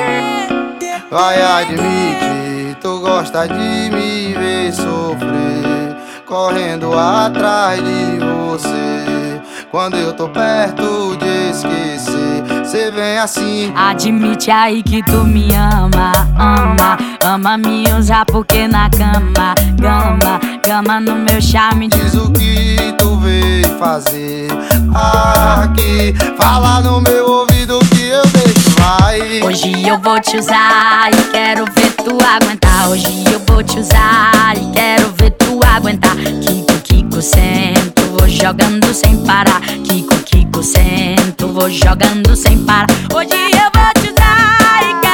Vai 1.10 1.42
admitir, 1.42 2.76
tu 2.80 3.00
gosta 3.00 3.48
de 3.48 3.90
me 3.90 4.34
ver 4.34 4.72
sofrer 4.72 5.96
Correndo 6.24 6.96
atrás 6.96 7.80
de 7.82 8.18
você. 8.20 9.40
Quando 9.72 9.96
eu 9.96 10.12
tô 10.12 10.28
perto 10.28 11.16
de 11.16 11.50
esquecer 11.50 12.64
Cê 12.64 12.90
vem 12.92 13.18
assim. 13.18 13.72
Admite 13.74 14.48
aí 14.50 14.80
que 14.84 15.02
tu 15.02 15.24
me 15.24 15.48
ama, 15.52 16.12
ama. 16.38 16.96
Ama 17.24 17.58
me 17.58 17.82
usar 17.92 18.24
porque 18.26 18.68
na 18.68 18.88
cama, 18.90 19.54
gama 19.74 20.39
Gama 20.70 21.00
no 21.00 21.16
meu 21.16 21.42
charme. 21.42 21.88
Diz 21.88 22.14
o 22.14 22.30
que 22.30 22.94
tu 22.96 23.16
veio 23.16 23.76
fazer. 23.76 24.46
Aqui 24.94 26.14
Fala 26.38 26.80
no 26.80 27.00
meu 27.00 27.28
ouvido 27.28 27.80
que 27.90 28.06
eu 28.06 28.24
deixo 28.26 28.70
vai. 28.78 29.42
Hoje 29.42 29.88
eu 29.88 29.98
vou 29.98 30.20
te 30.20 30.36
usar 30.36 31.10
e 31.12 31.22
quero 31.32 31.64
ver 31.74 31.90
tu 32.04 32.16
aguentar. 32.24 32.88
Hoje 32.88 33.24
eu 33.32 33.40
vou 33.48 33.64
te 33.64 33.80
usar 33.80 34.56
e 34.56 34.70
quero 34.70 35.12
ver 35.18 35.32
tu 35.32 35.58
aguentar. 35.66 36.14
Kiko, 36.14 36.78
Kiko, 36.84 37.20
sento, 37.20 38.02
vou 38.16 38.28
jogando 38.28 38.94
sem 38.94 39.16
parar. 39.24 39.60
Kiko, 39.60 40.14
Kiko, 40.24 40.62
sento, 40.62 41.48
vou 41.48 41.68
jogando 41.68 42.36
sem 42.36 42.56
parar. 42.58 42.86
Hoje 43.12 43.34
eu 43.34 43.70
vou 43.74 43.92
te 44.00 44.12
usar 44.12 44.82
e 44.84 45.00
quero 45.00 45.09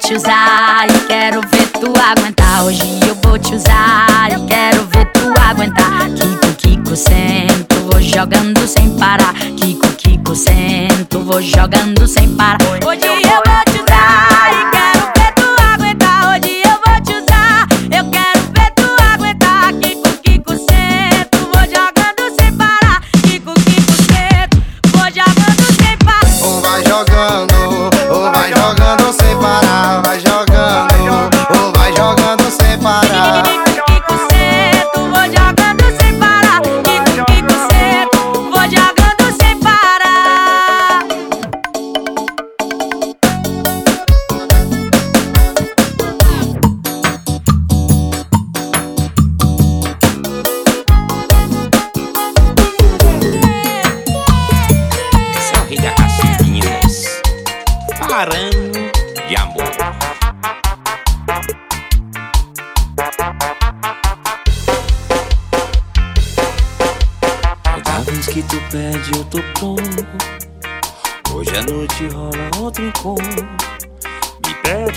te 0.00 0.14
usar 0.14 0.86
e 0.88 0.98
quero 1.06 1.40
ver 1.42 1.66
tu 1.68 1.92
aguentar. 2.00 2.64
Hoje 2.64 2.82
eu 3.06 3.14
vou 3.22 3.38
te 3.38 3.54
usar 3.54 4.30
e 4.30 4.46
quero 4.46 4.86
ver 4.86 5.04
tu 5.12 5.32
aguentar. 5.40 6.08
Kiko, 6.10 6.54
Kiko, 6.56 6.96
sento, 6.96 7.74
vou 7.90 8.00
jogando 8.00 8.66
sem 8.66 8.90
parar. 8.96 9.34
Kiko, 9.56 9.88
Kiko, 9.98 10.34
sento, 10.34 11.20
vou 11.20 11.42
jogando 11.42 12.06
sem 12.08 12.28
parar. 12.34 12.58
Hoje 12.84 13.06
eu 13.06 13.14
vou 13.14 13.74
te 13.74 13.79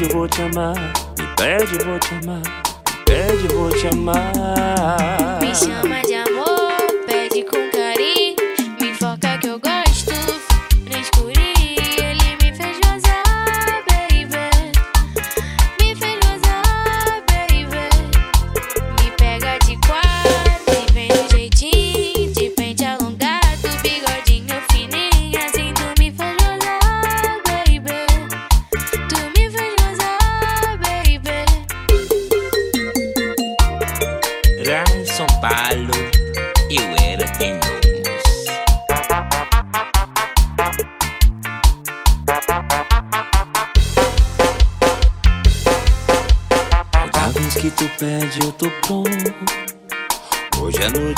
pede, 0.03 0.13
vou 0.13 0.27
te 0.27 0.41
amar. 0.41 0.75
Me 1.17 1.25
pede, 1.35 1.83
vou 1.83 1.99
te 1.99 2.13
amar. 2.15 2.41
Me 2.41 3.03
pede, 3.05 3.47
vou 3.53 3.69
te 3.69 3.87
amar. 3.87 5.39
Me 5.41 5.55
chama 5.55 6.01
de 6.01 6.15
amor, 6.15 6.42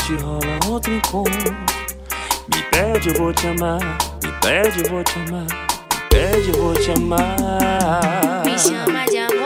noite 0.05 0.23
rola 0.23 0.59
outro 0.69 0.93
encontro. 0.93 1.55
Me 2.53 2.61
pede, 2.69 3.09
eu 3.09 3.15
vou 3.15 3.33
te 3.33 3.47
amar. 3.47 3.79
Me 4.23 4.31
pede, 4.41 4.83
eu 4.83 4.89
vou 4.89 5.03
te 5.03 5.19
amar. 5.19 5.47
Me 5.47 5.99
pede, 6.09 6.49
eu 6.49 6.63
vou 6.63 6.73
te 6.73 6.91
amar. 6.91 8.43
Me 8.45 8.59
chama 8.59 9.05
de 9.05 9.17
amor, 9.17 9.44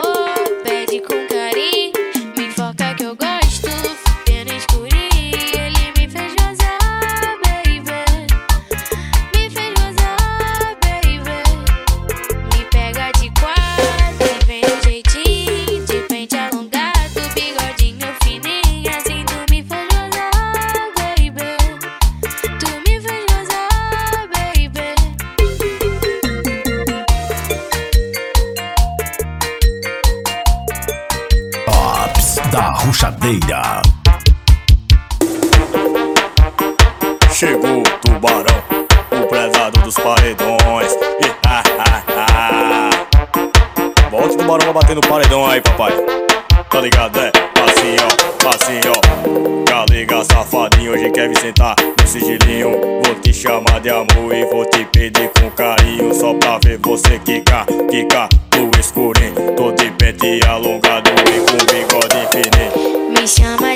batendo 44.79 45.01
paredão 45.01 45.45
aí, 45.45 45.61
papai. 45.61 45.91
Tá 46.69 46.81
ligado, 46.81 47.19
é? 47.19 47.31
Assim 47.65 47.95
ó, 48.01 48.49
assim 48.49 48.79
ó. 48.87 49.63
Tá 49.65 49.85
Galega 49.85 50.23
safadinho, 50.23 50.93
hoje 50.93 51.09
quer 51.11 51.27
me 51.27 51.37
sentar 51.37 51.75
no 51.99 52.07
sigilinho. 52.07 52.71
Vou 53.03 53.15
te 53.15 53.33
chamar 53.33 53.79
de 53.81 53.89
amor 53.89 54.33
e 54.33 54.45
vou 54.45 54.65
te 54.65 54.85
pedir 54.85 55.29
com 55.39 55.49
carinho. 55.51 56.13
Só 56.13 56.33
pra 56.33 56.59
ver 56.63 56.79
você 56.81 57.19
quicar, 57.19 57.65
quicar 57.89 58.29
no 58.55 58.71
escurinho. 58.79 59.53
Tô 59.55 59.71
de 59.71 59.91
pente 59.91 60.39
alongado 60.47 61.09
e 61.09 61.39
com 61.39 61.57
bigode 61.65 62.17
infinito. 62.17 63.09
Me 63.09 63.27
chama 63.27 63.68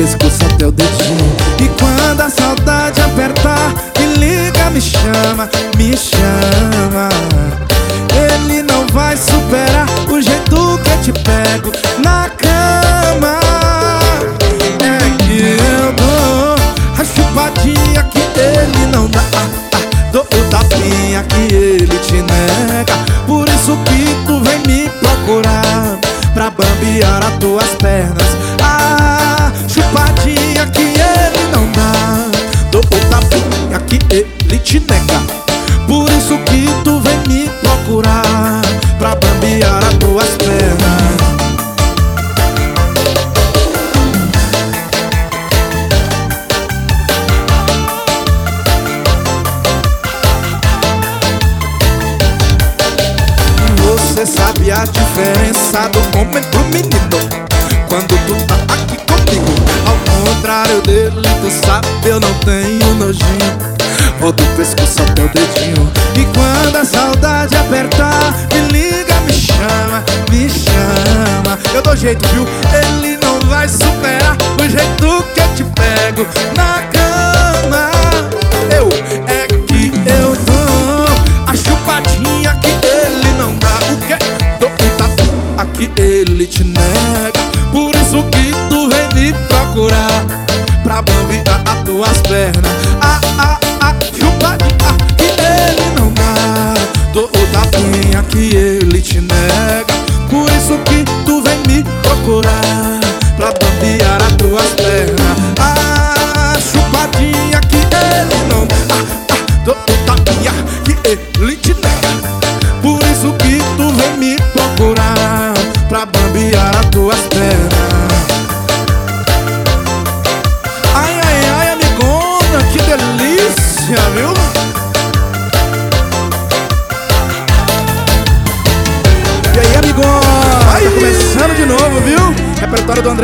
antes 0.00 0.27
Eu 71.74 71.82
dou 71.82 71.96
jeito, 71.96 72.26
viu? 72.28 72.46
Ele 72.72 73.16
não 73.22 73.40
vai 73.48 73.68
superar 73.68 74.36
O 74.60 74.68
jeito 74.68 75.24
que 75.34 75.40
eu 75.40 75.54
te 75.54 75.64
pego 75.64 76.26
na 76.56 76.82
cama. 76.92 77.90
Eu, 78.74 78.88
é 79.26 79.46
que 79.46 79.92
eu 80.06 80.36
dou 80.44 81.06
A 81.46 81.56
chupadinha 81.56 82.54
que 82.56 82.68
ele 82.68 83.32
não 83.38 83.54
dá. 83.56 83.78
O 83.92 83.96
que? 84.06 84.16
Dou 84.58 84.70
um 84.70 84.96
tatu 84.96 85.24
a 85.56 85.64
que 85.66 85.90
ele 86.00 86.46
te 86.46 86.64
nega. 86.64 87.40
Por 87.72 87.94
isso 87.94 88.22
que 88.30 88.52
tu 88.68 88.88
vem 88.88 89.08
me 89.14 89.32
procurar 89.46 90.24
Pra 90.82 91.02
bambear 91.02 91.62
as 91.66 91.82
tuas 91.84 92.18
pernas. 92.22 92.87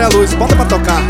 a 0.05 0.09
luz, 0.09 0.35
bota 0.35 0.55
pra 0.55 0.65
tocar. 0.67 1.03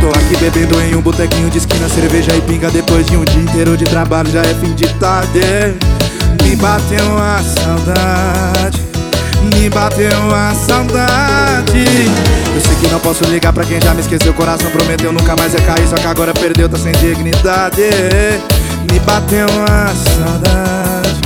Tô 0.00 0.08
aqui 0.10 0.36
bebendo 0.38 0.78
em 0.80 0.94
um 0.94 1.00
botequinho 1.00 1.48
de 1.48 1.58
esquina, 1.58 1.88
cerveja 1.88 2.34
e 2.36 2.40
pinga. 2.42 2.70
Depois 2.70 3.06
de 3.06 3.16
um 3.16 3.24
dia 3.24 3.42
inteiro 3.42 3.76
de 3.76 3.84
trabalho, 3.84 4.30
já 4.30 4.42
é 4.42 4.54
fim 4.54 4.74
de 4.74 4.86
tarde. 4.94 5.40
Me 6.42 6.56
bateu 6.56 7.18
a 7.18 7.40
saudade, 7.42 8.82
me 9.54 9.70
bateu 9.70 10.34
a 10.34 10.54
saudade. 10.54 11.84
Eu 12.54 12.60
sei 12.60 12.74
que 12.80 12.88
não 12.88 13.00
posso 13.00 13.24
ligar 13.24 13.52
pra 13.52 13.64
quem 13.64 13.80
já 13.80 13.94
me 13.94 14.00
esqueceu. 14.00 14.32
O 14.32 14.34
coração 14.34 14.70
prometeu 14.70 15.12
nunca 15.12 15.34
mais 15.34 15.54
ia 15.54 15.60
cair, 15.62 15.88
só 15.88 15.96
que 15.96 16.06
agora 16.06 16.34
perdeu, 16.34 16.68
tá 16.68 16.76
sem 16.76 16.92
dignidade. 16.92 17.82
Me 18.90 18.98
bateu 19.00 19.46
a 19.46 19.92
saudade 19.94 21.22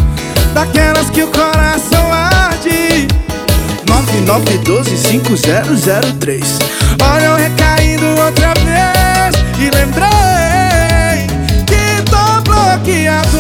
daquelas 0.55 1.11
que 1.11 1.23
o 1.23 1.27
coração 1.27 2.06
912-5003 4.27 6.43
Olha 7.01 7.25
eu 7.25 7.37
recaindo 7.37 8.05
outra 8.21 8.53
vez 8.55 9.37
E 9.61 9.71
lembrei 9.71 11.29
Que 11.65 12.03
tô 12.11 12.43
bloqueado 12.43 13.39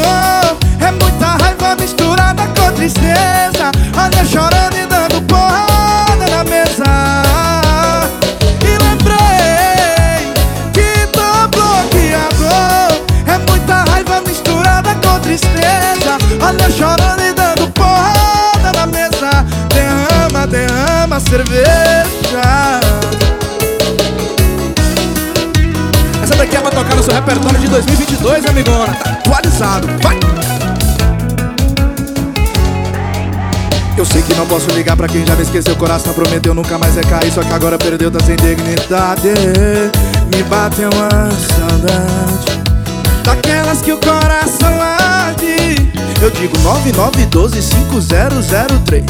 É 0.81 0.93
muita 0.93 1.27
raiva 1.43 1.75
misturada 1.75 2.47
com 2.49 2.71
tristeza. 2.73 3.73
Olha 3.97 4.25
chorando 4.25 4.77
e 4.77 4.87
dando 4.87 5.21
porrada 5.23 6.29
na 6.31 6.45
mesa. 6.45 6.85
E 8.63 8.79
lembrei 8.85 10.33
Que 10.73 11.05
tô 11.09 11.49
bloqueado 11.49 12.47
É 13.27 13.37
muita 13.51 13.83
raiva 13.91 14.21
misturada 14.21 14.95
com 14.95 15.19
tristeza. 15.19 16.17
Olha 16.41 16.71
chorando 16.71 16.96
Derrama, 20.47 21.19
cerveja. 21.21 22.81
Essa 26.23 26.37
daqui 26.37 26.57
é 26.57 26.61
pra 26.61 26.71
tocar 26.71 26.95
no 26.95 27.03
seu 27.03 27.15
repertório 27.15 27.59
de 27.59 27.69
2022, 27.69 28.47
amigona 28.47 28.95
Tá 28.95 29.11
atualizado, 29.11 29.89
vai! 30.03 30.19
Eu 33.97 34.05
sei 34.05 34.21
que 34.23 34.35
não 34.35 34.47
posso 34.47 34.71
ligar 34.73 34.95
pra 34.97 35.09
quem 35.09 35.25
já 35.25 35.35
me 35.35 35.43
esqueceu 35.43 35.73
O 35.73 35.77
coração 35.77 36.13
prometeu 36.13 36.53
nunca 36.55 36.77
mais 36.79 36.97
recair 36.97 37.33
Só 37.33 37.43
que 37.43 37.53
agora 37.53 37.79
perdeu, 37.79 38.11
tá 38.11 38.21
sem 38.21 38.37
dignidade. 38.37 39.31
Me 40.35 40.43
bateu 40.45 40.91
uma 40.91 41.31
saudade 41.31 42.63
Daquelas 43.25 43.81
que 43.83 43.93
o 43.93 43.99
coração 43.99 44.81
arde. 44.81 45.91
Eu 46.23 46.31
digo 46.31 46.57
99125003 46.59 49.03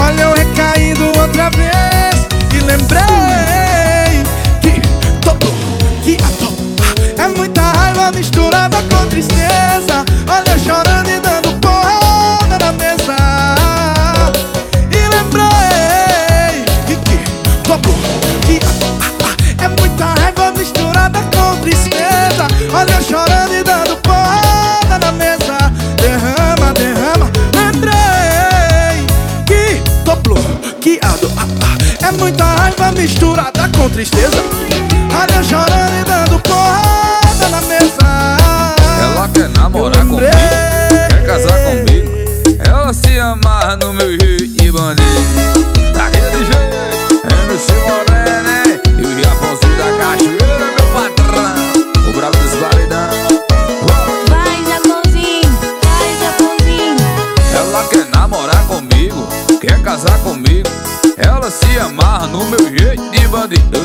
Olha 0.00 0.22
eu 0.22 0.32
recaindo 0.34 1.06
outra 1.18 1.50
vez. 1.50 2.26
E 2.54 2.60
lembrei 2.60 4.22
Que 4.60 4.80
todo 5.20 5.46
que 6.02 6.16
to- 6.16 6.56
É 7.22 7.28
muita 7.28 7.62
raiva 7.62 8.10
misturada 8.12 8.76
com 8.90 9.06
tristeza. 9.08 10.04
Olha 10.28 10.50
eu 10.52 10.58
chorando 10.58 11.08
e 11.08 11.20
dando 11.20 11.52
porrada 11.60 12.58
na 12.58 12.72
mesa. 12.72 13.16
E 14.90 15.08
lembrei 15.14 16.64
que 16.86 16.96
todo 17.66 17.88
que 18.46 18.58
to- 18.60 19.64
É 19.64 19.68
muita 19.68 20.04
raiva 20.20 20.52
misturada 20.52 21.20
com 21.34 21.56
tristeza. 21.60 22.46
Olha 22.72 22.92
eu 22.94 23.02
chorando 23.02 23.54
e 23.54 23.62
raiva 32.68 32.92
misturada 32.92 33.68
com 33.76 33.88
tristeza. 33.88 34.42
Olha 35.10 35.42
chorando 35.42 36.00
e 36.00 36.04
dando 36.04 36.38
porrada 36.40 36.57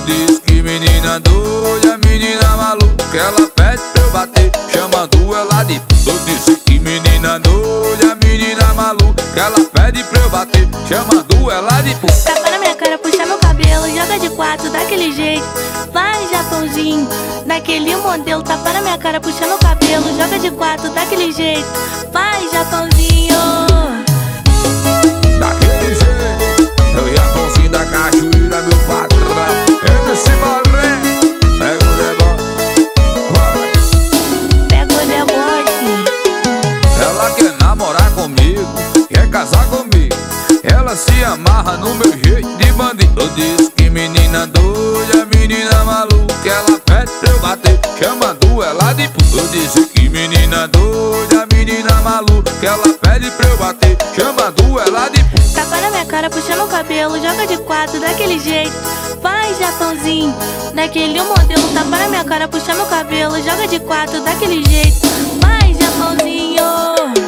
disse 0.05 0.39
que 0.41 0.61
menina 0.61 1.19
doida, 1.19 1.97
menina 2.05 2.57
maluca. 2.57 3.17
Ela 3.17 3.47
pede 3.47 3.81
pra 3.93 4.01
eu 4.03 4.11
bater, 4.11 4.51
chamando 4.71 5.35
ela 5.35 5.63
de. 5.63 5.79
p***. 5.79 6.09
Eu 6.09 6.19
disse 6.25 6.55
que 6.65 6.79
menina 6.79 7.39
doida, 7.39 8.15
menina 8.23 8.73
maluca. 8.73 9.23
Ela 9.35 9.59
pede 9.71 10.03
pra 10.03 10.19
eu 10.19 10.29
bater, 10.29 10.67
chamando 10.87 11.51
ela 11.51 11.81
de. 11.81 11.95
p***. 11.95 12.07
Tapa 12.25 12.49
na 12.49 12.59
minha 12.59 12.75
cara, 12.75 12.97
puxa 12.97 13.25
meu 13.25 13.37
cabelo, 13.37 13.87
joga 13.87 14.19
de 14.19 14.29
quatro 14.29 14.69
daquele 14.69 15.11
jeito. 15.13 15.45
Vai, 15.91 16.27
Japãozinho, 16.27 17.07
daquele 17.45 17.95
modelo. 17.97 18.41
Tapa 18.43 18.73
na 18.73 18.81
minha 18.81 18.97
cara, 18.97 19.19
puxa 19.19 19.45
meu 19.45 19.57
cabelo, 19.57 20.05
joga 20.17 20.39
de 20.39 20.51
quatro 20.51 20.89
daquele 20.89 21.31
jeito. 21.31 21.67
Vai, 22.11 22.49
Japãozinho. 22.51 23.02
Quer 39.09 39.29
casar 39.29 39.65
comigo. 39.67 40.15
Ela 40.63 40.95
se 40.95 41.23
amarra 41.23 41.77
no 41.77 41.93
meu 41.95 42.11
jeito 42.11 42.57
de 42.57 42.71
bandido. 42.73 43.21
Eu 43.21 43.29
disse 43.29 43.71
que 43.71 43.89
menina 43.89 44.47
doida, 44.47 45.27
menina 45.35 45.83
maluca. 45.83 46.49
Ela 46.49 46.79
pede 46.79 47.11
pra 47.19 47.29
eu 47.29 47.39
bater, 47.39 47.79
chamando 47.99 48.63
ela 48.63 48.93
de 48.93 49.07
puta. 49.09 49.37
Eu 49.37 49.47
disse 49.47 49.85
que 49.87 50.09
menina 50.09 50.67
doida, 50.67 51.47
menina 51.53 51.93
maluca. 52.01 52.51
Ela 52.61 52.93
pede 53.01 53.31
pra 53.31 53.47
eu 53.49 53.57
bater, 53.57 53.97
chamando 54.15 54.79
ela 54.79 55.09
de 55.09 55.23
puta. 55.25 55.43
Tapa 55.53 55.81
na 55.81 55.89
minha 55.89 56.05
cara, 56.05 56.29
puxa 56.29 56.55
meu 56.55 56.67
cabelo, 56.67 57.15
joga 57.21 57.45
de 57.47 57.57
quatro 57.57 57.99
daquele 57.99 58.39
jeito. 58.39 58.73
Vai, 59.21 59.53
Japãozinho, 59.55 60.35
daquele 60.73 61.21
modelo. 61.21 61.67
Tapa 61.73 61.97
na 61.97 62.07
minha 62.07 62.23
cara, 62.23 62.47
puxa 62.47 62.73
meu 62.73 62.85
cabelo, 62.85 63.35
joga 63.41 63.67
de 63.67 63.79
quatro 63.79 64.21
daquele 64.21 64.63
jeito. 64.65 65.07
Vai, 65.41 65.73
Japãozinho. 65.73 67.22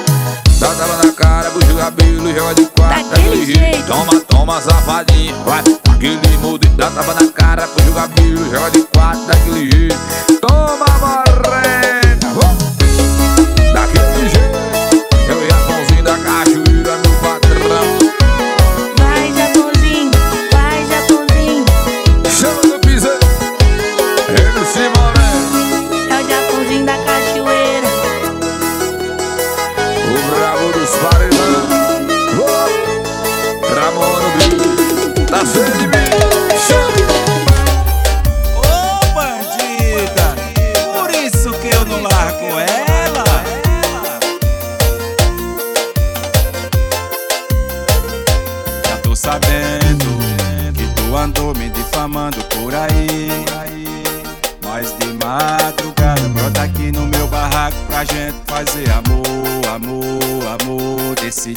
Dá 0.65 0.73
tapa 0.73 0.97
na 1.05 1.13
cara, 1.13 1.51
puxa 1.51 1.73
o 1.73 1.77
cabelo, 1.77 2.33
joga 2.33 2.55
de 2.55 2.65
quatro. 2.65 3.09
Daquele 3.11 3.45
jeito. 3.45 3.85
Toma, 3.85 4.19
toma, 4.21 4.59
safadinho, 4.59 5.35
vai. 5.43 5.59
Aquele 5.93 6.37
mudo, 6.37 6.67
dá 6.69 6.89
tapa 6.89 7.13
na 7.13 7.31
cara, 7.31 7.67
puxa 7.67 7.87
o 7.87 7.93
cabelo, 7.93 8.49
joga 8.49 8.71
de 8.71 8.81
quatro. 8.81 9.27
Daquele 9.27 9.69
jeito. 9.71 9.95
Toma, 10.41 10.85
morena, 10.99 11.24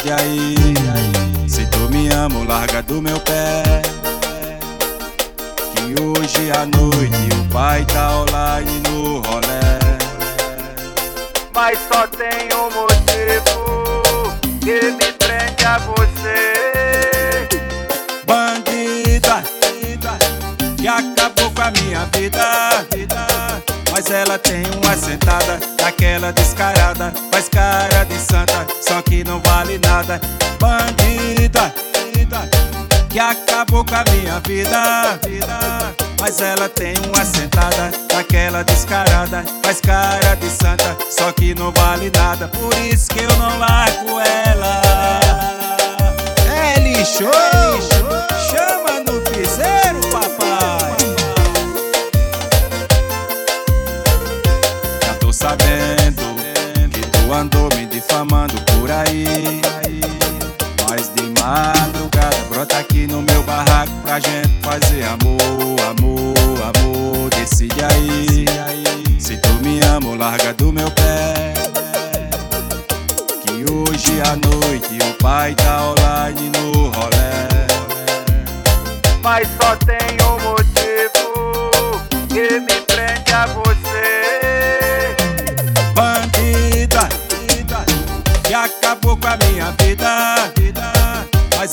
Decide 0.08 0.12
aí. 0.12 1.48
Se 1.48 1.66
tu 1.66 1.90
me 1.90 2.08
ama, 2.08 2.44
larga 2.44 2.82
do 2.82 3.02
meu 3.02 3.20
pé. 3.20 3.82
Que 5.74 6.00
hoje 6.02 6.50
à 6.50 6.64
noite 6.64 7.28
o 7.38 7.44
pai 7.52 7.84
tá 7.84 8.20
online 8.20 8.80
no 8.88 9.20
rolé. 9.20 9.78
Mas 11.54 11.78
só 11.92 12.06
tem 12.06 12.48
um 12.54 12.70
motivo 12.70 14.32
que 14.60 14.90
me 14.92 15.12
prende 15.12 15.64
a 15.64 15.78
você. 15.78 17.48
Bandida, 18.24 19.42
que 20.78 20.88
acabou 20.88 21.50
com 21.50 21.62
a 21.62 21.70
minha 21.82 22.06
vida. 22.06 22.97
Mas 23.98 24.12
ela 24.12 24.38
tem 24.38 24.62
uma 24.80 24.96
sentada, 24.96 25.58
daquela 25.76 26.32
descarada, 26.32 27.12
faz 27.32 27.48
cara 27.48 28.04
de 28.04 28.16
santa, 28.16 28.64
só 28.80 29.02
que 29.02 29.24
não 29.24 29.40
vale 29.40 29.76
nada. 29.78 30.20
Bandida, 30.60 31.74
que 33.10 33.18
acabou 33.18 33.84
com 33.84 33.96
a 33.96 34.04
minha 34.12 34.38
vida. 34.46 35.18
Mas 36.20 36.40
ela 36.40 36.68
tem 36.68 36.94
uma 37.08 37.24
sentada, 37.24 37.90
daquela 38.06 38.62
descarada, 38.62 39.44
faz 39.64 39.80
cara 39.80 40.36
de 40.36 40.48
santa, 40.48 40.96
só 41.10 41.32
que 41.32 41.52
não 41.56 41.72
vale 41.72 42.08
nada. 42.14 42.46
Por 42.46 42.72
isso 42.78 43.10
que 43.10 43.18
eu 43.18 43.36
não 43.36 43.58
largo 43.58 44.20
ela. 44.20 44.80
É 46.46 46.78
lixo, 46.78 47.24
chama 48.48 49.00
no 49.00 49.20
piseiro, 49.22 50.07
sabendo 55.38 56.34
que 56.90 57.00
tu 57.00 57.32
andou 57.32 57.68
me 57.76 57.86
difamando 57.86 58.54
por 58.72 58.90
aí. 58.90 59.60
Mas 60.88 61.10
de 61.14 61.22
madrugada 61.40 62.36
Brota 62.50 62.78
aqui 62.78 63.06
no 63.06 63.22
meu 63.22 63.42
barraco 63.44 63.92
pra 64.02 64.18
gente 64.18 64.50
fazer 64.62 65.04
amor, 65.04 65.80
amor, 65.90 66.34
amor. 66.74 67.30
Decide 67.30 67.84
aí, 67.84 68.44
se 69.20 69.36
tu 69.36 69.48
me 69.62 69.80
ama, 69.80 70.16
larga 70.16 70.52
do 70.54 70.72
meu 70.72 70.90
pé. 70.90 71.54
Que 73.42 73.72
hoje 73.72 74.20
à 74.22 74.34
noite 74.34 74.98
o 75.08 75.22
pai 75.22 75.54
tá 75.54 75.84
online 75.84 76.50
no 76.50 76.88
rolé. 76.88 77.46
Mas 79.22 79.46
só 79.60 79.76
tem 79.76 80.16
um 80.26 80.40
motivo 80.50 82.00
que 82.28 82.58
me 82.58 82.87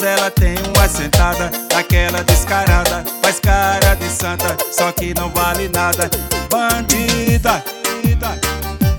ela 0.05 0.29
tem 0.29 0.55
uma 0.75 0.88
sentada, 0.88 1.51
daquela 1.69 2.24
descarada 2.24 3.03
Faz 3.21 3.39
cara 3.39 3.95
de 3.95 4.07
santa, 4.09 4.55
só 4.71 4.91
que 4.91 5.13
não 5.15 5.29
vale 5.31 5.67
nada. 5.69 6.09
Bandida, 6.50 7.63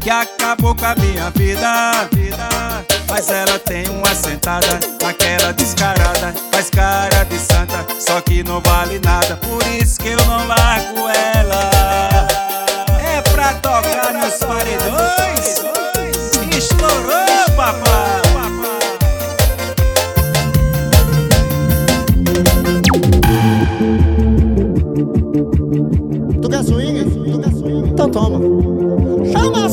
que 0.00 0.10
acabou 0.10 0.74
com 0.74 0.84
a 0.84 0.94
minha 0.96 1.30
vida 1.30 2.08
Mas 3.08 3.30
ela 3.30 3.58
tem 3.58 3.88
uma 3.88 4.14
sentada, 4.14 4.80
daquela 4.98 5.52
descarada 5.52 6.34
Faz 6.52 6.70
cara 6.70 7.24
de 7.24 7.38
santa, 7.38 7.86
só 8.00 8.20
que 8.20 8.42
não 8.42 8.60
vale 8.60 9.00
nada. 9.04 9.36
Por 9.36 9.64
isso 9.80 10.00
que 10.00 10.08
eu 10.08 10.24
não 10.26 10.46
largo 10.48 11.08
ela. 11.34 11.70
É 13.00 13.22
pra 13.30 13.54
tocar 13.54 14.12
nos 14.12 14.38
paredões. 14.38 15.56
Estourou, 16.56 17.50
papai 17.54 18.25
toma. 28.08 28.38
Chama 29.32 29.65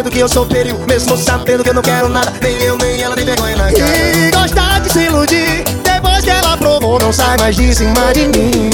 sabendo 0.00 0.10
que 0.10 0.18
eu 0.18 0.28
sou 0.28 0.46
perigo 0.46 0.78
Mesmo 0.88 1.16
sabendo 1.16 1.62
que 1.62 1.70
eu 1.70 1.74
não 1.74 1.82
quero 1.82 2.08
nada, 2.08 2.32
nem 2.40 2.56
eu 2.62 2.76
nem 2.78 3.02
ela 3.02 3.14
tem 3.14 3.24
vergonha 3.24 3.56
na 3.56 3.64
cara. 3.64 3.98
E 4.16 4.30
gosta 4.30 4.80
de 4.80 4.92
se 4.92 5.00
iludir, 5.00 5.64
depois 5.84 6.24
que 6.24 6.30
ela 6.30 6.56
provou 6.56 6.98
não 6.98 7.12
sai 7.12 7.36
mais 7.38 7.54
de 7.54 7.74
cima 7.74 8.12
de 8.14 8.26
mim. 8.28 8.70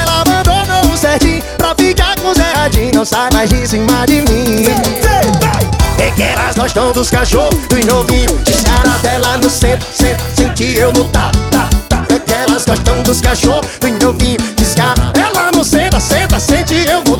Ela 0.00 0.20
abandonou 0.20 0.92
o 0.92 0.96
certinho 0.96 1.42
pra 1.58 1.74
ficar 1.74 2.16
com 2.20 2.28
o 2.28 2.34
Zé 2.34 2.52
Radinho 2.54 2.92
Não 2.94 3.04
sai 3.04 3.28
mais 3.32 3.50
de 3.50 3.66
cima 3.66 4.06
de 4.06 4.22
mim. 4.22 4.66
É 5.98 6.10
que 6.12 6.22
elas 6.22 6.56
gostam 6.56 6.92
dos 6.92 7.10
cachorros, 7.10 7.58
dos 7.68 7.84
novinhos 7.84 8.32
Descaradela 8.44 9.38
no 9.38 9.50
centro, 9.50 9.86
centro, 9.92 10.24
sente 10.36 10.76
eu 10.76 10.92
no 10.92 11.04
tá, 11.04 11.30
tá, 11.50 11.68
tá 11.88 12.04
É 12.08 12.18
que 12.18 12.32
elas 12.32 12.64
gostam 12.64 13.02
dos 13.02 13.20
cachorros, 13.20 13.66
novinhos 14.00 14.42
Descaradela 14.56 15.50
no 15.52 15.64
centro, 15.64 16.00
senta, 16.00 16.38
sente 16.40 16.86
eu 16.88 17.02
no 17.04 17.11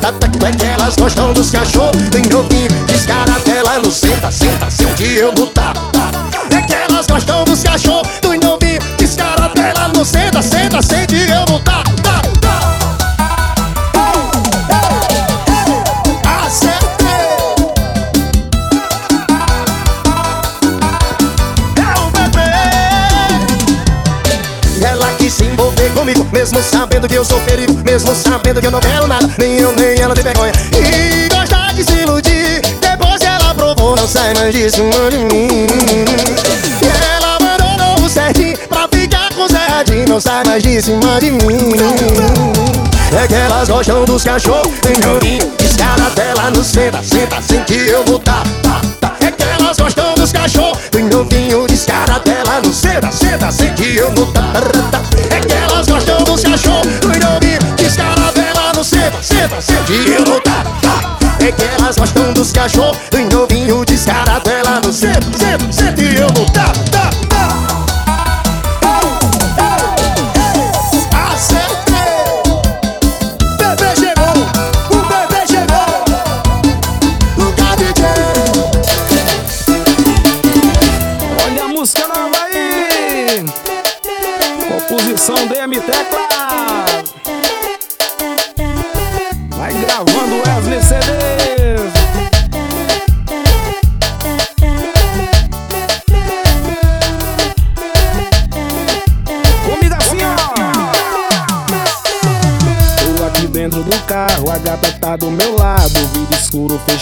tá 0.00 0.12
É 0.46 0.52
que 0.52 0.64
elas 0.66 0.96
gostam 0.96 1.32
dos 1.32 1.50
cachorros, 1.50 2.02
dos 2.10 2.28
novinhos 2.28 2.72
Descaradela 2.86 3.78
no 3.78 3.90
senta, 3.90 4.30
sente 4.30 5.04
eu 5.16 5.32
tá 5.48 5.72
É 6.50 6.62
que 6.62 6.74
elas 6.74 7.06
gostam 7.06 7.44
dos 7.44 7.62
cachorros, 7.62 8.08
dos 8.20 8.38
novinhos 8.40 8.84
Descaradela 8.98 9.88
no 9.94 10.04
senta, 10.04 10.42
sente 10.42 11.16
eu 11.16 11.44
no 11.52 11.91
Ela 24.92 25.10
quis 25.14 25.32
se 25.32 25.44
envolver 25.44 25.90
comigo 25.94 26.28
Mesmo 26.30 26.62
sabendo 26.62 27.08
que 27.08 27.14
eu 27.14 27.24
sou 27.24 27.40
perigo 27.40 27.72
Mesmo 27.82 28.14
sabendo 28.14 28.60
que 28.60 28.66
eu 28.66 28.70
não 28.70 28.78
quero 28.78 29.06
nada 29.06 29.26
Nem 29.38 29.58
eu 29.58 29.72
nem 29.72 29.98
ela 29.98 30.14
tem 30.14 30.22
vergonha. 30.22 30.52
E 30.74 31.30
gosta 31.34 31.72
de 31.74 31.82
se 31.82 32.02
iludir 32.02 32.60
Depois 32.78 33.18
que 33.18 33.26
ela 33.26 33.54
provou 33.54 33.96
Não 33.96 34.06
sai 34.06 34.34
mais 34.34 34.54
de 34.54 34.70
cima 34.70 35.10
de 35.10 35.16
mim 35.16 35.66
ela 37.16 37.36
abandonou 37.36 38.04
o 38.04 38.10
certinho 38.10 38.54
Pra 38.68 38.86
ficar 38.92 39.32
com 39.34 39.44
o 39.44 39.48
Zé 39.48 39.66
Radinho 39.66 40.08
Não 40.08 40.20
sai 40.20 40.44
mais 40.44 40.62
de 40.62 40.82
cima 40.82 41.18
de 41.20 41.30
mim 41.30 41.72
É 43.18 43.26
que 43.26 43.34
elas 43.34 43.70
gostam 43.70 44.04
dos 44.04 44.24
cachorros 44.24 44.78
Tem 44.82 44.94
joguinho 45.02 45.50
Escada 45.58 46.10
dela 46.10 46.50
no 46.50 46.62
senta 46.62 47.02
Senta, 47.02 47.40
sente 47.40 47.78
eu 47.88 48.04
vou 48.04 48.18
tá, 48.18 48.42
cachorros 50.32 50.78
Tem 50.90 51.04
novinho 51.04 51.66
de 51.66 51.74
escada 51.74 52.18
dela 52.20 52.60
no 52.64 52.72
senta 52.72 53.12
Senta, 53.12 53.52
sente 53.52 53.96
eu 53.96 54.12
vou 54.14 54.26
tá 54.32 54.52
É 55.30 55.40
que 55.40 55.52
elas 55.52 55.86
gostam 55.86 56.24
dos 56.24 56.42
cachorros. 56.42 56.86
Tem 57.00 57.20
novinho 57.20 57.76
de 57.76 57.84
escada 57.84 58.32
dela 58.32 58.72
no 58.74 58.82
senta 58.82 59.22
Senta, 59.22 59.60
sente 59.60 60.10
eu 60.10 60.24
vou 60.24 60.40
tá 60.40 60.64
É 61.40 61.52
que 61.52 61.62
elas 61.62 61.96
gostam 61.96 62.32
dos 62.32 62.52
cachorros. 62.52 62.96
Tem 63.10 63.28
novinho 63.28 63.84
de 63.84 63.94
escada 63.94 64.40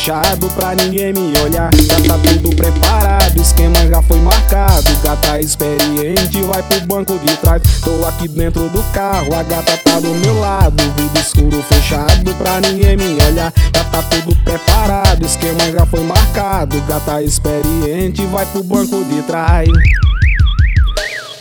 fechado 0.00 0.48
pra 0.54 0.74
ninguém 0.74 1.12
me 1.12 1.38
olhar. 1.40 1.68
Já 1.74 1.96
tá 1.96 2.18
tudo 2.22 2.56
preparado, 2.56 3.36
esquema 3.36 3.86
já 3.86 4.00
foi 4.00 4.18
marcado. 4.20 4.96
Gata 5.04 5.38
experiente, 5.38 6.40
vai 6.42 6.62
pro 6.62 6.80
banco 6.86 7.18
de 7.18 7.36
trás. 7.36 7.62
Tô 7.84 8.06
aqui 8.06 8.26
dentro 8.26 8.66
do 8.70 8.82
carro, 8.94 9.34
a 9.34 9.42
gata 9.42 9.76
tá 9.76 10.00
do 10.00 10.08
meu 10.08 10.40
lado. 10.40 10.82
Vídeo 10.96 11.20
escuro 11.20 11.62
fechado 11.64 12.34
pra 12.36 12.60
ninguém 12.60 12.96
me 12.96 13.22
olhar. 13.22 13.52
Já 13.74 13.84
tá 13.84 14.02
tudo 14.02 14.34
preparado, 14.36 15.26
esquema 15.26 15.70
já 15.70 15.84
foi 15.84 16.00
marcado. 16.00 16.80
Gata 16.88 17.22
experiente, 17.22 18.24
vai 18.26 18.46
pro 18.46 18.62
banco 18.62 19.04
de 19.04 19.20
trás. 19.22 19.68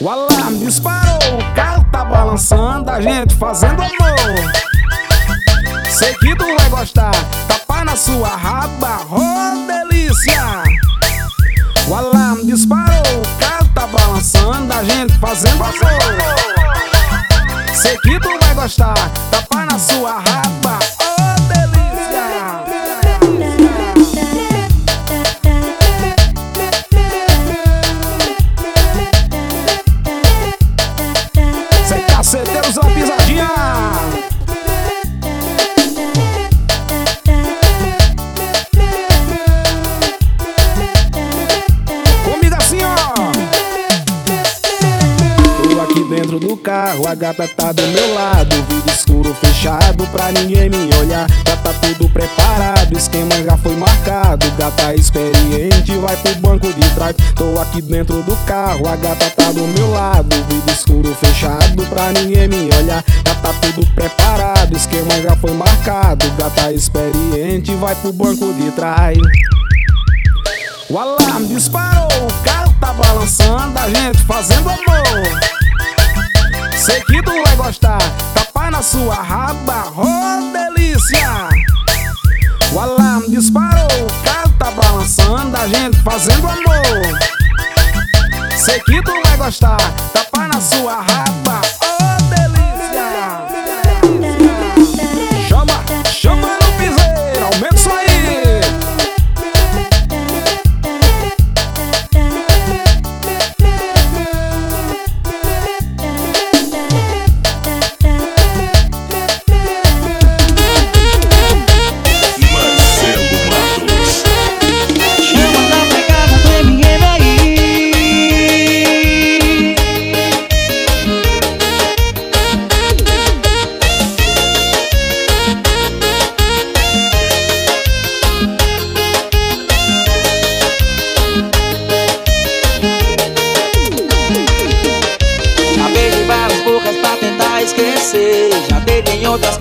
O 0.02 0.10
alarme 0.10 0.66
disparou, 0.66 1.40
o 1.40 1.56
carro 1.56 1.86
tá 1.92 2.04
balançando, 2.04 2.92
a 2.92 3.00
gente 3.00 3.36
fazendo 3.36 3.82
amor. 3.82 4.52
Sei 5.90 6.14
que 6.16 6.36
tu 6.36 6.46
vai 6.46 6.70
gostar, 6.70 7.12
tapa 7.80 7.86
na 7.86 7.96
sua 7.96 8.30
raba, 8.30 9.00
oh 9.10 9.66
delícia. 9.68 10.64
O 11.88 11.96
alarme 11.96 12.46
disparou, 12.46 13.00
o 13.00 13.40
carro 13.40 13.70
tá 13.74 13.88
balançando, 13.88 14.74
a 14.74 14.84
gente 14.84 15.18
fazendo 15.20 15.64
amor. 15.64 15.76
Sei 17.74 17.98
que 18.00 18.20
tu 18.20 18.38
vai 18.40 18.54
gostar, 18.56 18.96
tapa 19.32 19.66
na 19.66 19.80
sua 19.80 20.12
raba, 20.12 20.80
gata 47.20 47.46
tá 47.50 47.74
do 47.74 47.82
meu 47.90 48.14
lado. 48.16 48.56
Vídeo 48.70 48.94
escuro 48.94 49.34
fechado 49.36 50.08
pra 50.08 50.32
ninguém 50.32 50.70
me 50.70 50.90
olhar. 50.96 51.28
Já 51.46 51.58
tá 51.58 51.74
tudo 51.74 52.10
preparado, 52.10 52.98
esquema 52.98 53.36
já 53.44 53.58
foi 53.58 53.76
marcado. 53.76 54.50
Gata 54.58 54.96
experiente, 54.96 55.98
vai 55.98 56.16
pro 56.16 56.36
banco 56.36 56.72
de 56.72 56.90
trás. 56.96 57.16
Tô 57.36 57.60
aqui 57.60 57.82
dentro 57.82 58.24
do 58.24 58.36
carro, 58.46 58.88
a 58.88 58.96
gata 58.96 59.30
tá 59.32 59.52
do 59.52 59.68
meu 59.68 59.92
lado. 59.92 60.34
Vídeo 60.48 60.74
escuro 60.74 61.14
fechado 61.16 61.86
pra 61.88 62.12
ninguém 62.14 62.48
me 62.48 62.74
olhar. 62.74 63.04
Já 63.28 63.36
tá 63.36 63.54
tudo 63.62 63.86
preparado, 63.94 64.76
esquema 64.76 65.22
já 65.22 65.36
foi 65.36 65.52
marcado. 65.52 66.26
Gata 66.38 66.72
experiente, 66.72 67.76
vai 67.76 67.96
pro 67.96 68.14
banco 68.14 68.54
de 68.54 68.72
trás. 68.72 69.18
O 70.90 70.98
alarme 70.98 71.48
disparou, 71.50 72.08
o 72.08 72.44
carro 72.44 72.74
tá 72.80 72.94
balançando, 72.94 73.78
a 73.78 73.90
gente 73.90 74.20
fazendo 74.24 74.70
amor. 74.70 75.59
Sei 76.80 77.02
que 77.02 77.22
tu 77.22 77.32
vai 77.44 77.56
gostar, 77.58 78.00
tapa 78.34 78.72
na 78.72 78.82
sua 78.82 79.16
raba, 79.16 79.92
oh 79.98 80.52
delícia. 80.54 81.50
O 82.72 82.80
alarme 82.80 83.30
disparou, 83.32 83.84
o 83.84 84.24
carro 84.24 84.54
tá 84.58 84.72
balançando, 84.72 85.58
a 85.58 85.68
gente 85.68 86.02
fazendo 86.04 86.48
amor. 86.48 87.20
Sei 88.58 88.80
que 88.80 89.02
tu 89.02 89.12
vai 89.12 89.38
gostar, 89.38 89.78
tapa 90.14 90.48
na 90.48 90.62
sua 90.62 91.02
raba, 91.02 91.62
oh 91.84 91.89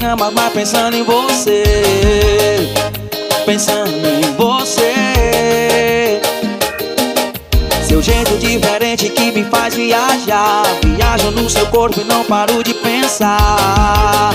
camas, 0.08 0.32
mas 0.32 0.52
pensando 0.54 0.96
em 0.96 1.02
você. 1.02 1.64
Pensando 3.44 4.06
em 4.06 4.22
você. 4.36 6.20
Seu 7.86 8.00
jeito 8.00 8.38
diferente 8.38 9.10
que 9.10 9.30
me 9.32 9.44
faz 9.44 9.74
viajar. 9.74 10.62
Viajo 10.82 11.30
no 11.32 11.50
seu 11.50 11.66
corpo 11.66 12.00
e 12.00 12.04
não 12.04 12.24
paro 12.24 12.64
de 12.64 12.72
pensar. 12.72 14.32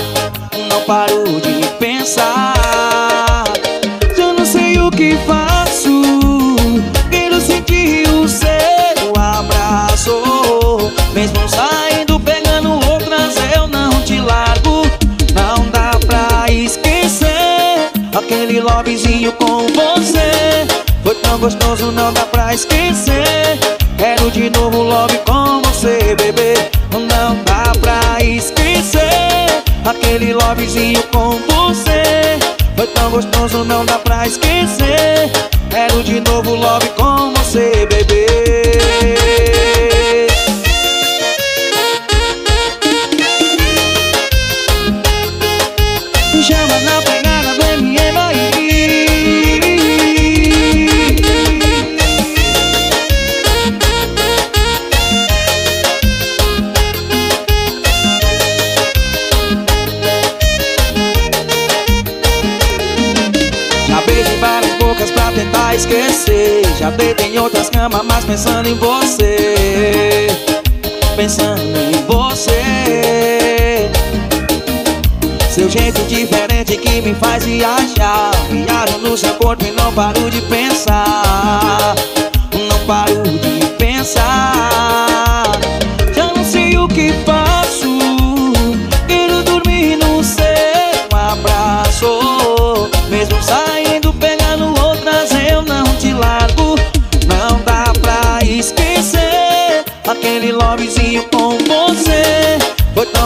Não 0.70 0.80
paro 0.82 1.24
de 1.40 1.66
pensar. 1.80 3.44
Já 4.16 4.32
não 4.32 4.46
sei 4.46 4.78
o 4.78 4.92
que 4.92 5.16
faço 5.26 5.43
Aquele 18.54 18.72
lobbyzinho 18.72 19.32
com 19.32 19.66
você. 19.66 20.64
Foi 21.02 21.14
tão 21.16 21.40
gostoso, 21.40 21.90
não 21.90 22.12
dá 22.12 22.20
pra 22.20 22.54
esquecer. 22.54 23.58
Quero 23.98 24.30
de 24.30 24.48
novo 24.48 24.80
lobby 24.80 25.18
com 25.26 25.60
você, 25.62 26.14
bebê. 26.14 26.54
Não 26.92 27.36
dá 27.42 27.72
pra 27.80 28.24
esquecer. 28.24 29.64
Aquele 29.84 30.32
lobbyzinho 30.34 31.02
com 31.12 31.30
você. 31.52 32.38
Foi 32.76 32.86
tão 32.86 33.10
gostoso, 33.10 33.64
não 33.64 33.84
dá 33.84 33.98
pra 33.98 34.24
esquecer. 34.24 35.32
Quero 35.68 36.04
de 36.04 36.20
novo 36.20 36.54
lobby 36.54 36.90
com 36.96 37.32
você, 37.32 37.83
pensando 68.26 68.68
em 68.68 68.74
você. 68.74 70.26
Pensando 71.16 71.60
em 71.60 72.04
você. 72.06 73.90
Seu 75.50 75.70
jeito 75.70 76.00
diferente 76.08 76.76
que 76.76 77.00
me 77.00 77.14
faz 77.14 77.44
viajar. 77.44 78.30
Viajo 78.50 78.98
no 78.98 79.16
seu 79.16 79.34
corpo 79.34 79.64
e 79.64 79.70
não 79.70 79.92
paro 79.92 80.30
de 80.30 80.40
pensar 80.42 81.93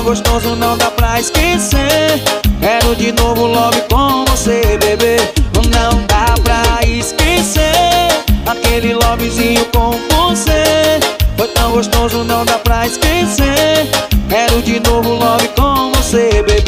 gostoso, 0.08 0.56
não 0.56 0.74
dá 0.78 0.90
pra 0.90 1.20
esquecer. 1.20 2.22
Quero 2.60 2.96
de 2.96 3.12
novo 3.12 3.46
lobby 3.46 3.82
com 3.90 4.24
você, 4.24 4.78
bebê. 4.78 5.18
Não 5.70 6.02
dá 6.06 6.34
pra 6.42 6.80
esquecer. 6.88 8.08
Aquele 8.46 8.94
lobbyzinho 8.94 9.66
com 9.66 9.90
você. 10.08 10.98
Foi 11.36 11.48
tão 11.48 11.72
gostoso, 11.72 12.24
não 12.24 12.42
dá 12.46 12.58
pra 12.58 12.86
esquecer. 12.86 13.86
Quero 14.30 14.62
de 14.62 14.80
novo 14.80 15.10
lobby 15.12 15.48
com 15.48 15.92
você, 15.92 16.42
bebê 16.42 16.67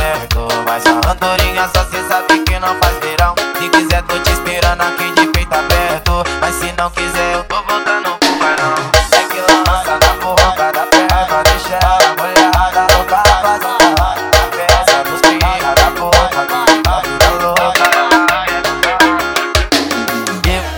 certo. 0.00 0.48
Mas 0.66 0.84
a 0.86 1.12
andorinha 1.12 1.68
só 1.74 1.84
cê 1.84 2.02
sabe 2.08 2.38
que 2.44 2.58
não 2.58 2.74
faz 2.80 2.96
verão. 3.00 3.34
Se 3.58 3.68
quiser 3.68 4.02
tô 4.04 4.18
te 4.18 4.32
esperando 4.32 4.80
aqui 4.80 5.10
de 5.12 5.26
peito 5.26 5.54
aberto. 5.54 6.24
Mas 6.40 6.54
se 6.56 6.72
não 6.72 6.90
quiser 6.90 7.34
eu 7.34 7.44
tô 7.44 7.56
voltando 7.56 8.16
pro 8.18 8.38
varão 8.38 8.74
É 9.12 9.22
que 9.30 9.40
lança 9.40 9.98
na 10.02 10.12
porra 10.20 10.72
da 10.72 10.86
perna 10.86 11.42
Deixa 11.44 11.74
ela 11.74 12.14
molhada, 12.18 12.86
louca, 12.94 13.22
vazia 13.42 13.90
na 14.00 14.42
peça 14.56 15.04
dos 15.04 15.20
pirra 15.20 15.74
da 15.74 15.90
porra 15.98 16.28
da 16.30 16.44
tá 16.82 17.00
vida 17.02 17.30
louca. 17.42 17.86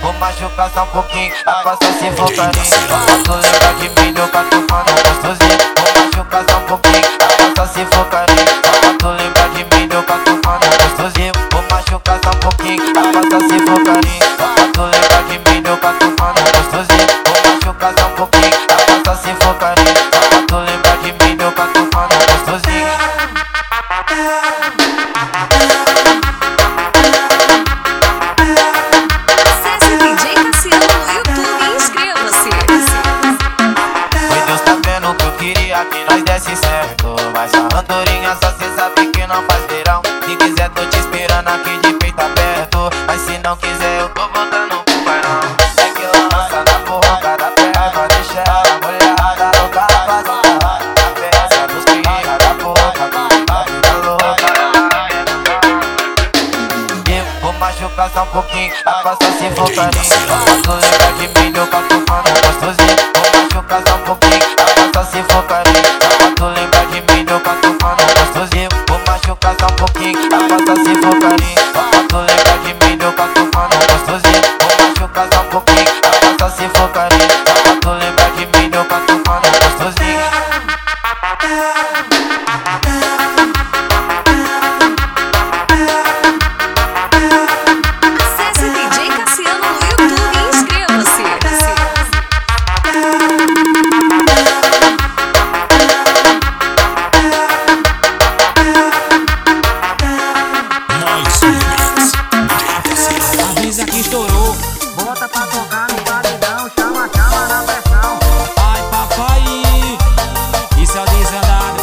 Vou 0.02 0.12
machucar 0.14 0.70
só 0.74 0.82
um 0.82 0.86
pouquinho 0.86 1.32
A 1.46 1.52
costa 1.62 1.86
se 1.92 2.10
for 2.12 2.32
pra 2.34 2.46
mim 2.46 2.52
Posso 2.88 3.32
lembrar 3.38 3.74
que 3.74 3.88
me 4.00 4.12
deu 4.12 4.28
pra 4.28 4.42
tu 4.44 4.56
mano 4.68 4.92
gostosinho. 5.06 5.91
Company 59.74 60.21
Bota 104.96 105.28
pra 105.28 105.46
tocar 105.46 105.88
no 105.88 106.02
paredão, 106.02 106.70
chama, 106.76 107.08
chama 107.14 107.48
na 107.48 107.62
pressão. 107.62 108.18
Ai, 108.56 108.82
papai, 108.90 109.42
isso 110.78 110.98
é 110.98 111.04
desandado. 111.06 111.82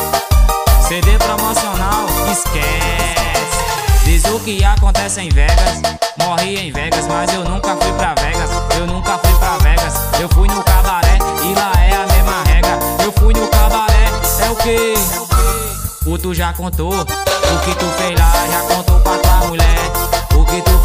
CD 0.88 1.18
promocional, 1.18 2.06
esquece. 2.32 4.04
Diz 4.04 4.26
o 4.26 4.40
que 4.40 4.64
acontece 4.64 5.22
em 5.22 5.30
Vegas. 5.30 5.82
Morri 6.18 6.58
em 6.58 6.72
Vegas, 6.72 7.08
mas 7.08 7.34
eu 7.34 7.44
nunca 7.44 7.76
fui 7.78 7.92
pra 7.94 8.14
Vegas. 8.22 8.50
Eu 8.78 8.88
nunca 8.88 9.18
fui 9.18 9.34
pra 9.40 9.58
Vegas. 9.58 9.94
Eu 10.20 10.30
fui 10.30 10.48
no 10.48 10.64
cabaré 10.64 11.18
e 11.44 11.54
lá 11.54 11.72
é 11.84 11.94
a 11.94 12.06
mesma 12.08 12.44
regra. 12.44 12.80
Eu 13.04 13.12
fui 13.12 13.34
no 13.34 13.48
cabaré, 13.48 14.12
é 14.46 14.50
o 14.50 14.56
que? 14.56 14.94
O 16.06 16.16
que 16.16 16.22
tu 16.22 16.34
já 16.34 16.54
contou 16.54 16.94
o 16.94 17.60
que 17.62 17.76
tu 17.76 17.86
fez 17.98 18.20
lá, 18.20 18.32
já 18.52 18.62
contou 18.74 19.00
pra 19.00 19.18
tua 19.18 19.48
mulher. 19.48 19.92
O 20.36 20.46
que 20.46 20.62
tu 20.62 20.80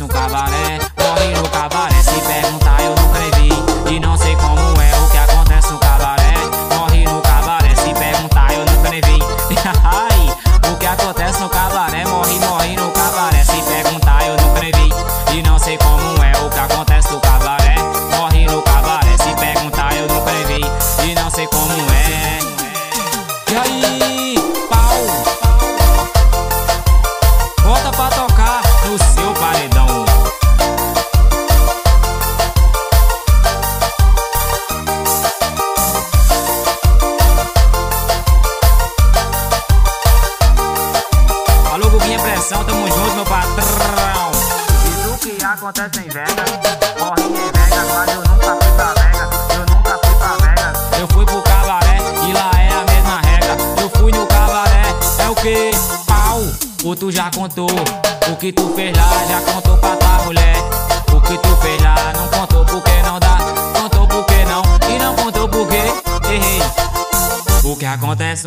parece 0.00 0.04
um 0.04 0.08
cabaré. 0.08 0.89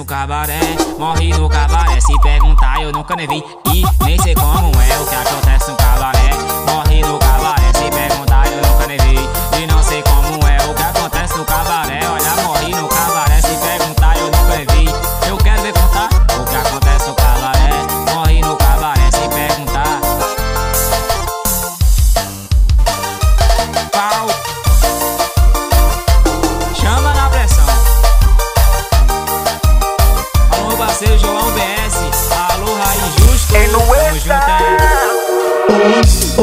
o 0.03 0.05
cabaré, 0.05 0.59
morre 0.99 1.29
no 1.29 1.49
cabaré. 1.49 1.99
Se 2.01 2.19
perguntar, 2.19 2.81
eu 2.81 2.91
nunca 2.91 3.15
nem 3.15 3.27
vi. 3.27 3.62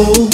Oh. 0.03 0.30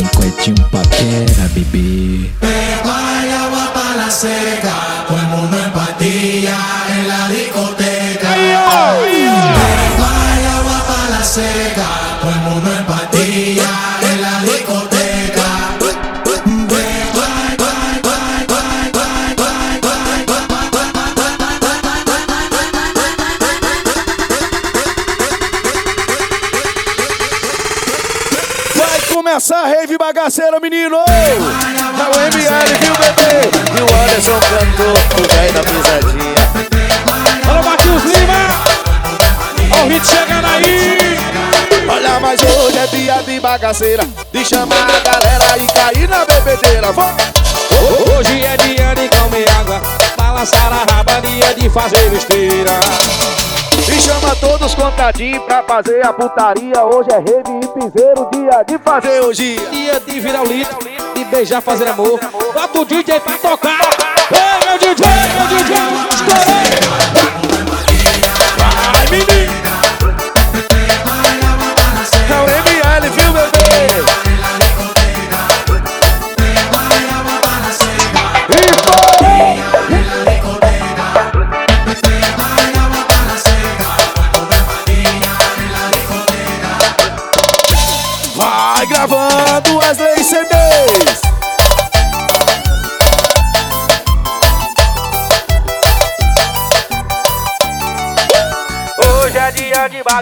Ay, 0.00 0.08
cuechimpa 0.16 0.80
quiera 0.96 1.46
vivir. 1.54 2.32
Pero 2.40 2.90
hay 2.90 3.30
agua 3.32 3.70
para 3.74 3.96
la 3.96 4.10
seca, 4.10 5.04
todo 5.06 5.18
el 5.18 5.26
mundo 5.26 5.58
en 5.62 5.70
patilla 5.72 6.56
en 6.88 7.06
la 7.06 7.28
discoteca. 7.28 8.28
Pero 8.32 8.60
hay 8.70 9.26
agua 10.56 10.84
para 10.88 11.18
la 11.18 11.22
seca. 11.22 11.69
parceiro, 30.30 30.60
menino! 30.60 30.96
É 30.96 31.34
o 32.06 32.20
ML, 32.20 32.78
viu, 32.78 32.94
bebê? 32.94 33.50
E 33.76 33.82
o 33.82 33.86
Anderson 34.04 34.38
cantou 34.38 34.92
o 35.18 35.28
velho 35.28 35.52
da 35.52 35.60
pisadinha. 35.64 36.34
Olha 37.48 37.60
o 37.60 37.64
Matheus 37.64 38.04
Lima! 38.04 38.48
Olha 39.72 39.84
o 39.84 39.88
hit 39.88 40.06
chegando 40.06 40.46
aí! 40.46 41.18
Olha, 41.88 42.20
mas 42.20 42.40
hoje 42.42 42.78
é 42.78 42.86
dia 42.86 43.22
de 43.24 43.40
bagaceira 43.40 44.04
De 44.30 44.44
chamar 44.44 44.76
a 44.76 45.00
galera 45.00 45.58
e 45.58 45.66
cair 45.66 46.08
na 46.08 46.24
bebedeira 46.24 46.92
Vamos! 46.92 47.22
Hoje 48.16 48.44
é 48.44 48.56
dia 48.58 48.94
de 48.94 49.08
comer 49.08 49.50
água 49.58 49.82
Balançar 50.16 50.72
a 50.72 50.92
raba, 50.92 51.20
de 51.58 51.68
fazer 51.70 52.08
besteira 52.10 52.78
e 53.88 54.00
chama 54.00 54.34
todos 54.36 54.74
contadinhos 54.74 55.42
pra 55.44 55.62
fazer 55.62 56.04
a 56.04 56.12
putaria. 56.12 56.84
Hoje 56.84 57.08
é 57.12 57.18
rede 57.18 57.50
e 57.50 57.68
piseiro, 57.68 58.28
dia 58.32 58.62
de 58.66 58.78
fazer 58.78 59.20
hoje. 59.20 59.56
dia. 59.70 60.00
De 60.00 60.20
virar 60.20 60.42
o 60.42 60.46
litro, 60.46 60.78
de 61.14 61.24
beijar, 61.24 61.60
fazer 61.60 61.88
amor. 61.88 62.18
Bota 62.52 62.80
o 62.80 62.84
DJ 62.84 63.20
pra 63.20 63.32
tocar. 63.34 63.80
Ei, 64.30 64.68
meu 64.68 64.78
DJ, 64.78 65.06
meu 65.06 65.46
DJ, 65.58 65.76
estourei. 66.10 66.69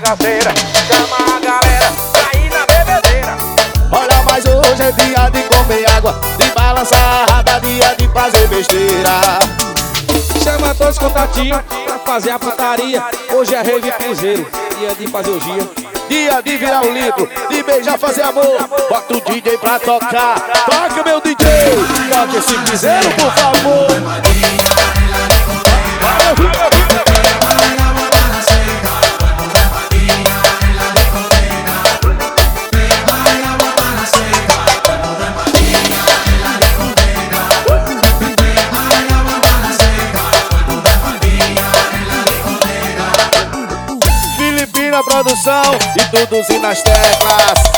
Bagaceira, 0.00 0.54
chama 0.86 1.36
a 1.36 1.40
galera 1.40 1.92
pra 2.12 2.38
ir 2.38 2.50
na 2.50 2.66
bebedeira. 2.66 3.36
Olha, 3.90 4.22
mas 4.24 4.44
hoje 4.44 4.82
é 4.82 4.92
dia 4.92 5.28
de 5.30 5.42
comer 5.48 5.90
água, 5.90 6.20
de 6.38 6.48
balançar 6.50 6.98
a 7.00 7.32
raba, 7.32 7.60
dia 7.60 7.94
de 7.96 8.08
fazer 8.08 8.46
besteira. 8.46 9.38
Chama 10.42 10.74
todos 10.74 10.94
os 10.94 10.98
contatinhos 10.98 11.60
pra 11.84 11.98
fazer 11.98 12.30
a 12.30 12.38
putaria. 12.38 13.02
Hoje 13.34 13.54
é 13.54 13.62
rave 13.62 13.90
piseiro, 13.92 14.46
dia 14.78 14.94
de 14.94 15.08
fazer 15.08 15.30
o 15.30 15.40
dia. 15.40 15.68
Dia 16.08 16.42
de 16.42 16.56
virar 16.56 16.82
um 16.82 16.92
litro, 16.92 17.28
de 17.50 17.62
beijar, 17.62 17.98
fazer 17.98 18.22
amor. 18.22 18.56
Bota 18.88 19.16
o 19.16 19.20
DJ 19.20 19.58
pra 19.58 19.78
tocar, 19.80 20.40
toca 20.64 21.02
meu 21.04 21.20
DJ. 21.20 21.36
Toca 22.10 22.38
esse 22.38 22.58
piseiro, 22.70 23.10
por 23.10 23.32
favor. 23.32 24.97
Tudo 46.68 46.74
nas 46.74 46.82
teclas. 46.82 47.77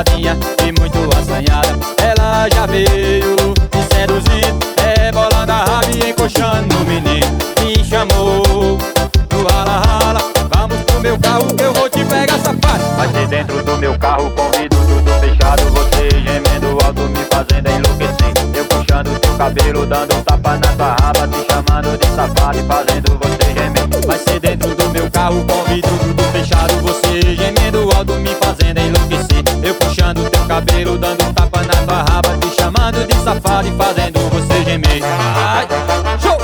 safadinha 0.00 0.36
e 0.66 0.80
muito 0.80 0.98
assanhada. 1.16 1.78
Ela 2.02 2.48
já 2.48 2.66
veio 2.66 3.36
me 3.74 3.82
seduzindo 3.94 4.58
Rebolando 4.78 5.52
a 5.52 5.64
raba 5.64 5.86
e 5.92 6.10
encoxando 6.10 6.74
no 6.74 6.84
menino. 6.84 7.26
Me 7.60 7.84
chamou 7.84 8.78
no 9.32 9.46
rala-rala 9.48 10.20
Vamos 10.54 10.78
pro 10.82 11.00
meu 11.00 11.18
carro 11.18 11.46
que 11.54 11.62
eu 11.62 11.72
vou 11.74 11.88
te 11.90 12.04
pegar 12.04 12.38
safado. 12.38 12.80
Ser 13.12 13.26
dentro 13.26 13.62
do 13.62 13.76
meu 13.76 13.98
carro, 13.98 14.30
convido 14.30 14.76
tudo 14.76 15.10
fechado 15.20 15.62
Você 15.70 16.10
gemendo 16.10 16.78
alto, 16.84 17.02
me 17.02 17.24
fazendo 17.24 17.79
cabelo, 19.40 19.86
dando 19.86 20.14
um 20.16 20.22
tapa 20.22 20.58
na 20.58 20.72
tua 20.76 20.96
raba 21.00 21.26
Te 21.26 21.46
chamando 21.50 21.96
de 21.96 22.06
safado 22.14 22.58
e 22.58 22.62
fazendo 22.62 23.18
você 23.18 23.54
gemer. 23.54 24.06
Vai 24.06 24.18
ser 24.18 24.38
dentro 24.38 24.74
do 24.74 24.90
meu 24.90 25.10
carro, 25.10 25.42
convido 25.46 25.88
tudo 25.88 26.22
fechado 26.24 26.74
Você 26.82 27.34
gemendo 27.34 27.88
alto, 27.96 28.12
me 28.16 28.34
fazendo 28.34 28.80
enlouquecer. 28.80 29.42
Eu 29.62 29.74
puxando 29.76 30.28
teu 30.28 30.44
cabelo, 30.44 30.98
dando 30.98 31.24
um 31.24 31.32
tapa 31.32 31.62
na 31.62 31.74
tua 31.86 32.02
raba 32.02 32.36
Te 32.36 32.54
chamando 32.54 33.06
de 33.06 33.14
safado 33.24 33.66
e 33.66 33.72
fazendo 33.78 34.20
você 34.28 34.62
gemer. 34.62 35.02
Ai, 35.02 35.66
show! 36.20 36.38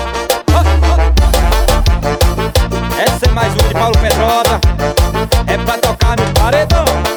Essa 2.99 3.27
é 3.27 3.31
mais 3.31 3.53
uma 3.53 3.63
de 3.63 3.75
Paulo 3.75 3.99
Pedrosa. 3.99 4.61
É 5.47 5.59
pra 5.59 5.77
tocar 5.77 6.17
no 6.17 6.33
paredão 6.33 7.16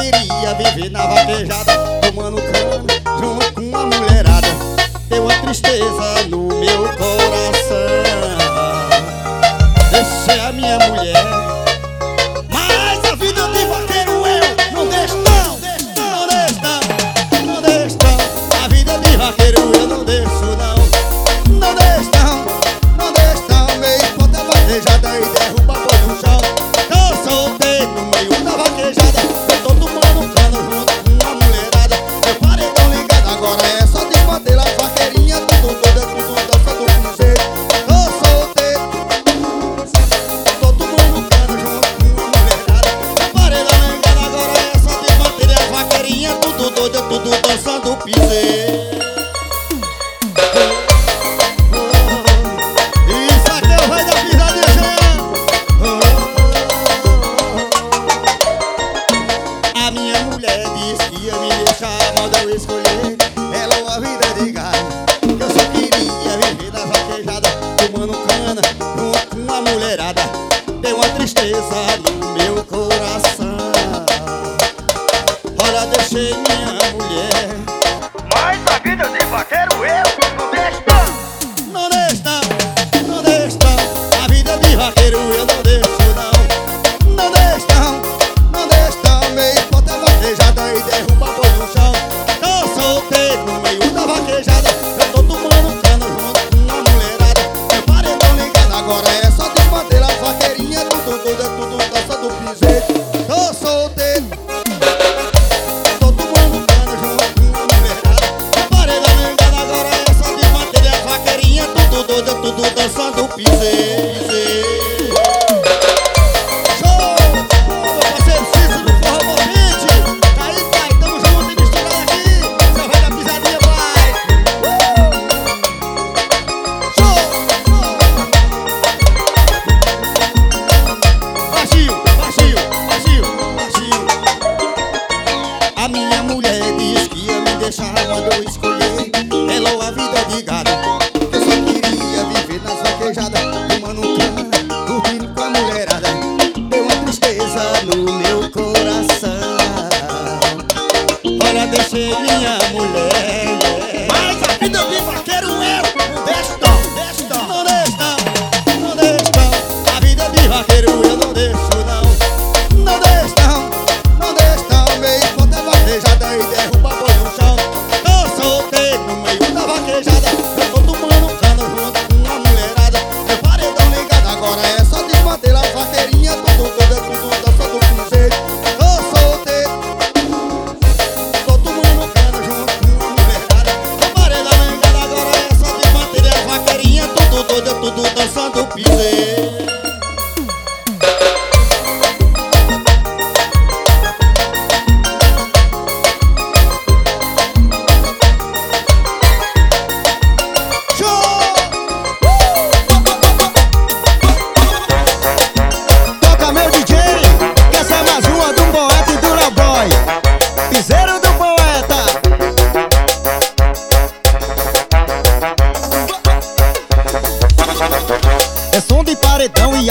queria 0.00 0.54
viver 0.54 0.90
na 0.90 1.06
vaquejada 1.06 1.72
Tomando 2.02 2.36
cana 2.42 2.84
junto 3.20 3.52
com 3.52 3.60
uma 3.62 3.86
mulherada. 3.86 4.48
Deu 5.08 5.24
uma 5.24 5.34
tristeza 5.40 6.22
no 6.28 6.48
meu 6.48 6.82
coração. 6.96 7.86
É 10.28 10.40
a 10.40 10.52
minha 10.52 10.78
mulher 10.78 11.25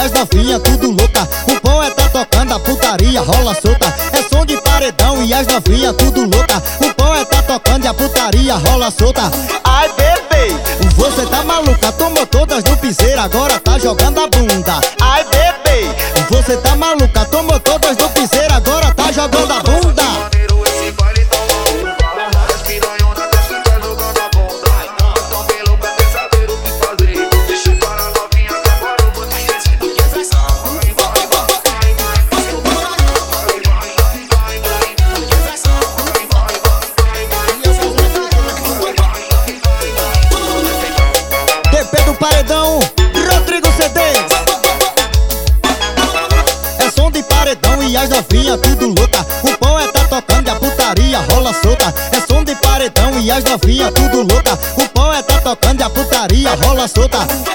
as 0.06 0.12
novinhas 0.12 0.62
tudo 0.62 0.92
louca. 0.92 1.28
O 1.48 1.60
pão 1.62 1.82
é 1.82 1.90
tá 1.90 2.08
tocando, 2.10 2.54
a 2.54 2.60
putaria 2.60 3.22
rola 3.22 3.56
solta. 3.56 3.94
É 4.14 4.22
som 4.30 4.46
de 4.46 4.56
paredão 4.62 5.24
e 5.24 5.34
as 5.34 5.48
novinhas 5.48 5.96
tudo 5.96 6.22
louca. 6.22 6.62
O 6.80 6.94
pão 6.94 7.16
é 7.16 7.26
tá 7.26 7.42
tocando 7.42 7.86
e 7.86 7.88
a 7.88 7.94
putaria 7.94 8.56
rola 8.56 8.92
solta. 8.92 9.32
Ai, 9.64 9.90
bebê, 9.94 10.56
você 10.96 11.26
tá 11.26 11.44
maluca? 11.44 11.92
Tomou 11.94 12.26
todas 12.28 12.64
no 12.66 12.78
piseiro, 12.78 13.20
agora 13.20 13.60
tá 13.60 13.80
jogando 13.80 14.20
a 14.20 14.28
bunda. 14.28 14.80
Ai, 15.02 15.24
bebê, 15.24 15.90
você 16.30 16.56
tá 16.58 16.76
maluca? 16.76 16.95
gostosa. 56.86 57.55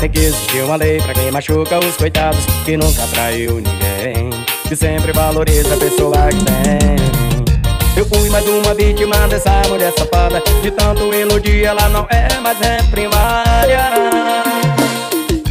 Tem 0.00 0.08
que 0.08 0.20
existir 0.20 0.62
uma 0.62 0.76
lei 0.76 1.00
pra 1.00 1.12
quem 1.12 1.30
machuca 1.32 1.78
os 1.80 1.96
coitados 1.96 2.44
Que 2.64 2.76
nunca 2.76 3.04
traiu 3.08 3.56
ninguém 3.56 4.30
Que 4.68 4.76
sempre 4.76 5.12
valoriza 5.12 5.74
a 5.74 5.76
pessoa 5.76 6.28
que 6.28 6.44
tem. 6.44 6.96
Eu 7.96 8.06
fui 8.06 8.30
mais 8.30 8.46
uma 8.46 8.74
vítima 8.74 9.26
dessa 9.26 9.60
mulher 9.68 9.92
safada 9.98 10.40
De 10.62 10.70
tanto 10.70 11.12
iludir 11.12 11.64
ela 11.64 11.88
não 11.88 12.06
é 12.10 12.38
mais 12.38 12.60
é 12.62 12.80
primária 12.90 13.90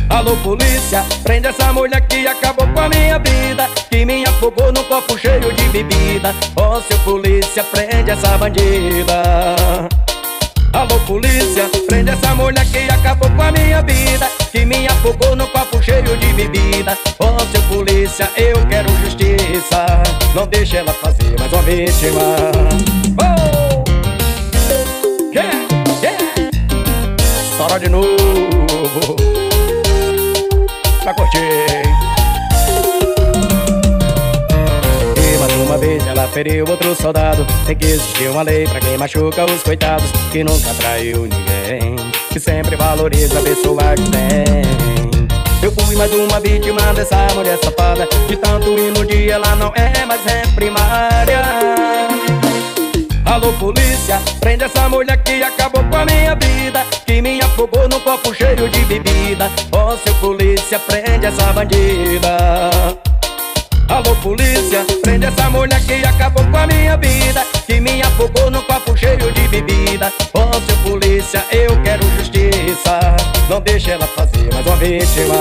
Alô 0.10 0.38
polícia, 0.38 1.04
prende 1.24 1.48
essa 1.48 1.74
mulher 1.74 2.08
que 2.08 2.26
acabou 2.26 2.66
com 2.68 2.80
a 2.80 2.88
minha 2.88 3.20
vida 3.20 3.70
Que 3.89 4.06
me 4.06 4.26
afogou 4.26 4.72
num 4.72 4.84
copo 4.86 5.18
cheio 5.18 5.54
de 5.54 5.64
bebida. 5.70 6.34
Ó 6.56 6.78
oh, 6.78 6.82
seu 6.82 6.98
polícia, 7.00 7.64
prende 7.66 8.12
essa 8.12 8.38
bandida. 8.38 10.07
Alô 10.78 10.99
polícia, 11.07 11.67
prende 11.88 12.11
essa 12.11 12.36
mulher 12.36 12.63
que 12.67 12.78
acabou 12.93 13.28
com 13.32 13.41
a 13.41 13.51
minha 13.51 13.82
vida 13.82 14.30
Que 14.51 14.63
me 14.63 14.88
afogou 14.88 15.36
no 15.36 15.47
copo 15.47 15.82
cheio 15.82 16.15
de 16.15 16.28
bebida. 16.34 16.95
Ó 17.17 17.36
oh, 17.36 17.39
seu 17.51 17.63
polícia, 17.63 18.30
eu 18.38 18.63
quero 18.67 18.88
justiça. 18.97 19.88
Não 20.36 20.45
deixe 20.45 20.78
ela 20.78 20.93
fazer 20.93 21.36
mais 21.39 21.51
uma 21.51 21.63
vítima. 21.63 22.21
Oh! 23.19 23.84
yeah, 25.34 25.51
yeah. 26.03 26.23
Estoura 27.51 27.80
de 27.80 27.89
novo. 27.89 29.15
Pra 31.01 31.11
curtir. 31.15 31.86
Ela 36.18 36.28
feriu 36.30 36.65
outro 36.68 36.95
soldado 36.95 37.45
Tem 37.65 37.76
que 37.76 37.86
existir 37.86 38.30
uma 38.30 38.41
lei 38.41 38.68
pra 38.68 38.80
quem 38.80 38.97
machuca 38.97 39.45
os 39.45 39.61
coitados 39.61 40.09
Que 40.32 40.43
nunca 40.43 40.74
traiu 40.74 41.22
ninguém 41.22 41.95
Que 42.32 42.39
sempre 42.39 42.76
valoriza 42.76 43.39
a 43.39 43.43
pessoa 43.43 43.84
que 43.95 44.09
tem. 44.09 44.68
Eu 45.61 45.72
fui 45.72 45.95
mais 45.95 46.11
uma 46.13 46.39
vítima 46.39 46.82
dessa 46.93 47.28
mulher 47.36 47.57
safada 47.63 48.07
De 48.28 48.36
tanto 48.36 48.70
ir 48.70 48.91
no 48.91 49.05
dia 49.05 49.36
ela 49.36 49.55
não 49.55 49.72
é 49.76 50.05
mais 50.05 50.26
é 50.26 50.41
primária 50.55 51.41
Alô 53.26 53.53
polícia, 53.53 54.20
prende 54.39 54.63
essa 54.63 54.89
mulher 54.89 55.22
que 55.22 55.43
acabou 55.43 55.84
com 55.84 55.97
a 55.97 56.05
minha 56.05 56.36
vida 56.36 56.84
Que 57.05 57.22
me 57.22 57.39
afogou 57.41 57.88
num 57.88 57.99
copo 57.99 58.34
cheio 58.34 58.70
de 58.70 58.80
bebida. 58.86 59.51
Ó 59.72 59.95
seu 59.97 60.15
polícia, 60.15 60.80
prende 60.80 61.26
essa 61.26 61.53
bandida 61.53 63.07
Alô 63.89 64.15
polícia, 64.17 64.85
prende 65.01 65.25
essa 65.25 65.49
mulher 65.49 65.79
que 65.85 66.05
acabou 66.05 66.43
com 66.45 66.57
a 66.57 66.67
minha 66.67 66.97
vida 66.97 67.41
Que 67.65 67.79
me 67.79 68.01
afogou 68.01 68.51
num 68.51 68.61
copo 68.63 68.97
cheio 68.97 69.31
de 69.31 69.47
bebida. 69.47 70.11
Ó 70.33 70.51
seu 70.51 70.77
polícia, 70.83 71.43
eu 71.51 71.81
quero 71.83 72.03
justiça. 72.17 72.99
Não 73.49 73.61
deixe 73.61 73.91
ela 73.91 74.05
fazer 74.07 74.53
mais 74.53 74.65
uma 74.65 74.75
vítima. 74.75 75.35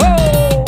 Oh! 0.00 0.64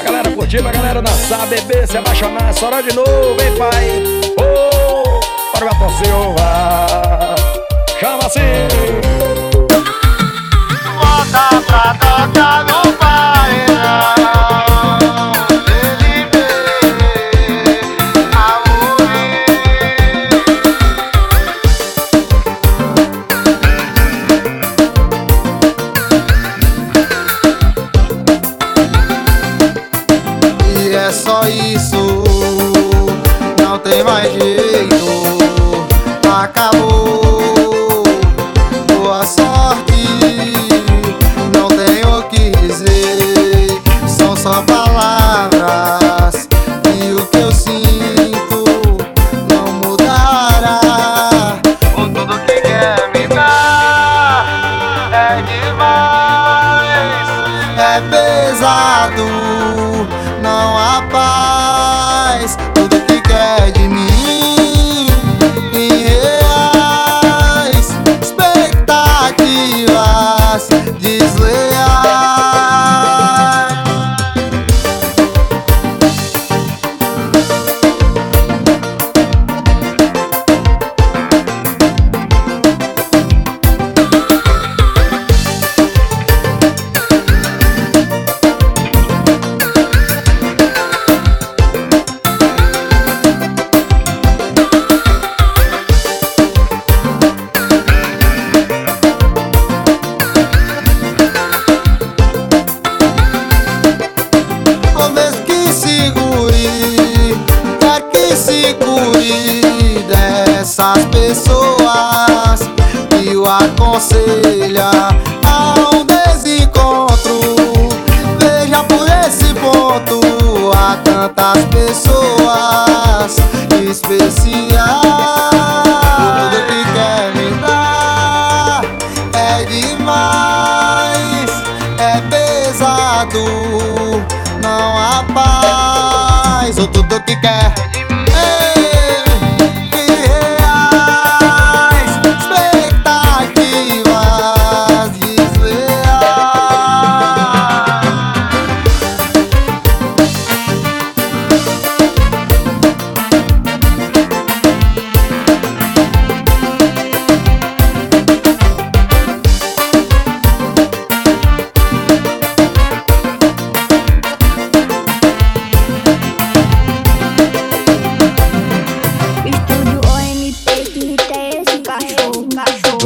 A 0.00 0.04
galera 0.04 0.30
curtir, 0.30 0.66
a 0.66 0.70
galera 0.70 1.02
dançar, 1.02 1.46
beber, 1.46 1.86
se 1.86 1.96
apaixonar 1.96 2.52
Só 2.54 2.80
de 2.80 2.94
novo, 2.94 3.36
hein 3.42 3.56
pai? 3.58 4.02
Oh! 4.38 5.20
Para 5.52 5.66
o 5.66 5.68
Atom 5.68 5.90
Silva. 5.98 7.34
Chama 7.98 8.26
assim. 8.26 8.40
Bota 10.98 11.62
pra 11.66 11.94
tocar 11.94 12.71
Acabou, 36.54 38.02
boa 38.86 39.24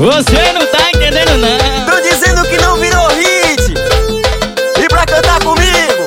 Você 0.07 0.52
não 0.52 0.64
tá 0.68 0.88
entendendo 0.94 1.36
não. 1.36 1.84
Tô 1.84 2.00
dizendo 2.00 2.40
que 2.46 2.57
não 2.59 2.76
virou 2.76 3.09
hit. 3.09 3.74
E 4.80 4.88
pra 4.88 5.04
cantar 5.04 5.40
comigo? 5.40 6.07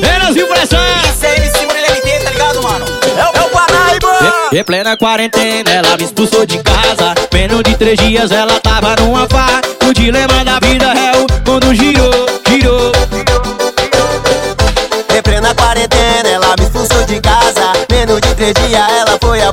Menos 0.00 0.36
impressão 0.36 0.80
Isso 1.04 1.24
é 1.24 1.36
MC 1.36 1.64
Murilo 1.64 1.86
MT, 1.86 2.24
tá 2.24 2.30
ligado, 2.30 2.62
mano? 2.64 2.84
É 3.16 3.22
o, 3.22 3.40
é 3.40 3.46
o 3.46 3.50
Paraíba. 3.50 4.48
Em 4.52 4.64
plena 4.64 4.96
quarentena 4.96 5.70
ela 5.70 5.96
me 5.96 6.02
expulsou 6.02 6.44
de 6.44 6.58
casa. 6.64 7.14
Menos 7.32 7.62
de 7.62 7.76
três 7.76 7.96
dias 7.96 8.32
ela 8.32 8.58
tava 8.58 8.96
numa 8.96 9.28
farra. 9.28 9.60
O 9.88 9.92
dilema 9.94 10.44
da 10.44 10.58
vida 10.58 10.86
é 10.86 11.12
o 11.16 11.48
mundo 11.48 11.72
girou, 11.76 12.26
girou. 12.48 12.90
Em 15.16 15.22
plena 15.22 15.54
quarentena 15.54 16.28
ela 16.28 16.56
me 16.58 16.64
expulsou 16.64 17.04
de 17.04 17.20
casa. 17.20 17.72
Menos 17.88 18.20
de 18.20 18.34
três 18.34 18.54
dias 18.66 18.90
ela 18.98 19.16
foi 19.22 19.40
abandonada 19.40 19.51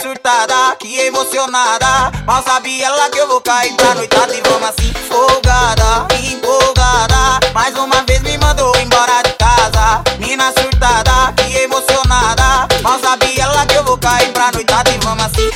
surtada, 0.00 0.76
que 0.78 1.00
emocionada. 1.00 2.12
Mal 2.24 2.42
sabia 2.42 2.86
ela 2.86 3.08
que 3.10 3.18
eu 3.18 3.28
vou 3.28 3.40
cair 3.40 3.74
pra 3.74 3.94
noitada 3.94 4.34
E 4.34 4.40
vamos 4.42 4.68
assim, 4.68 4.92
folgada, 5.08 6.06
empolgada. 6.22 7.40
Mais 7.54 7.74
uma 7.76 8.02
vez 8.02 8.20
me 8.22 8.36
mandou 8.38 8.72
embora 8.76 9.22
de 9.22 9.32
casa. 9.32 10.02
Mina 10.18 10.52
surtada, 10.52 11.32
que 11.36 11.58
emocionada. 11.58 12.68
Mal 12.82 13.00
sabia 13.00 13.44
ela 13.44 13.66
que 13.66 13.74
eu 13.74 13.84
vou 13.84 13.98
cair 13.98 14.32
pra 14.32 14.50
noitada 14.52 14.90
E 14.90 14.98
vamos 14.98 15.24
assim. 15.24 15.50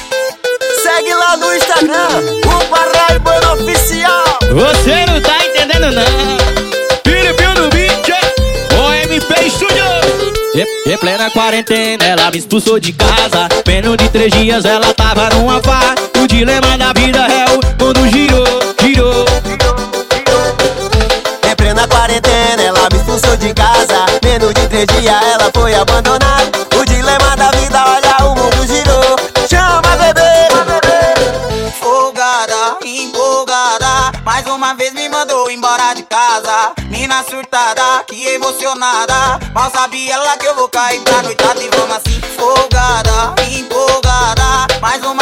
Segue 0.82 1.14
lá 1.14 1.36
no 1.36 1.54
Instagram 1.54 2.49
Em 10.86 10.96
plena 10.96 11.30
quarentena, 11.30 12.04
ela 12.04 12.30
me 12.30 12.38
expulsou 12.38 12.80
de 12.80 12.92
casa. 12.92 13.48
Menos 13.66 13.96
de 13.96 14.08
três 14.08 14.32
dias, 14.32 14.64
ela 14.64 14.92
tava 14.94 15.28
numa 15.30 15.60
farra. 15.62 15.94
O 16.22 16.26
dilema 16.26 16.76
da 16.78 16.92
vida 16.92 17.18
é 17.18 17.44
o 17.50 17.84
mundo 17.84 18.08
girou, 18.08 18.46
girou. 18.80 19.24
Em 21.48 21.54
plena 21.56 21.86
quarentena, 21.86 22.62
ela 22.62 22.88
me 22.90 22.98
expulsou 22.98 23.36
de 23.36 23.52
casa. 23.52 24.06
Menos 24.24 24.54
de 24.54 24.66
três 24.68 24.86
dias, 24.86 25.22
ela 25.22 25.50
foi 25.54 25.74
abandonada. 25.74 26.69
De 36.00 36.06
casa. 36.06 36.72
Mina 36.88 37.22
surtada, 37.28 38.04
que 38.06 38.28
emocionada. 38.28 39.38
Mal 39.52 39.70
sabia 39.70 40.14
ela 40.14 40.36
que 40.36 40.46
eu 40.46 40.54
vou 40.54 40.68
cair 40.68 41.00
pra 41.02 41.22
noitada 41.22 41.62
E 41.62 41.68
vamos 41.68 41.96
assim, 41.96 42.20
folgada, 42.36 43.34
empolgada. 43.50 44.66
Mais 44.80 45.02
uma 45.04 45.19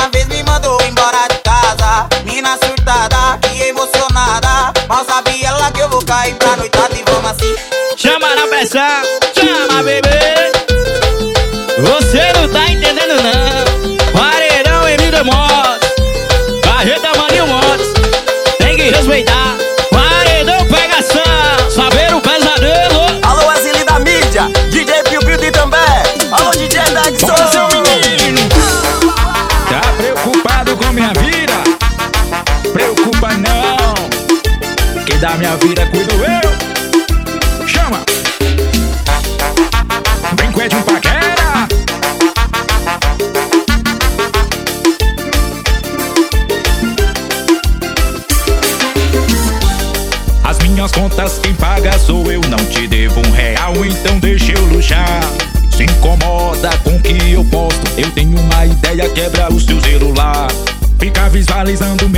Fica 61.59 61.65
visualizando 61.65 62.18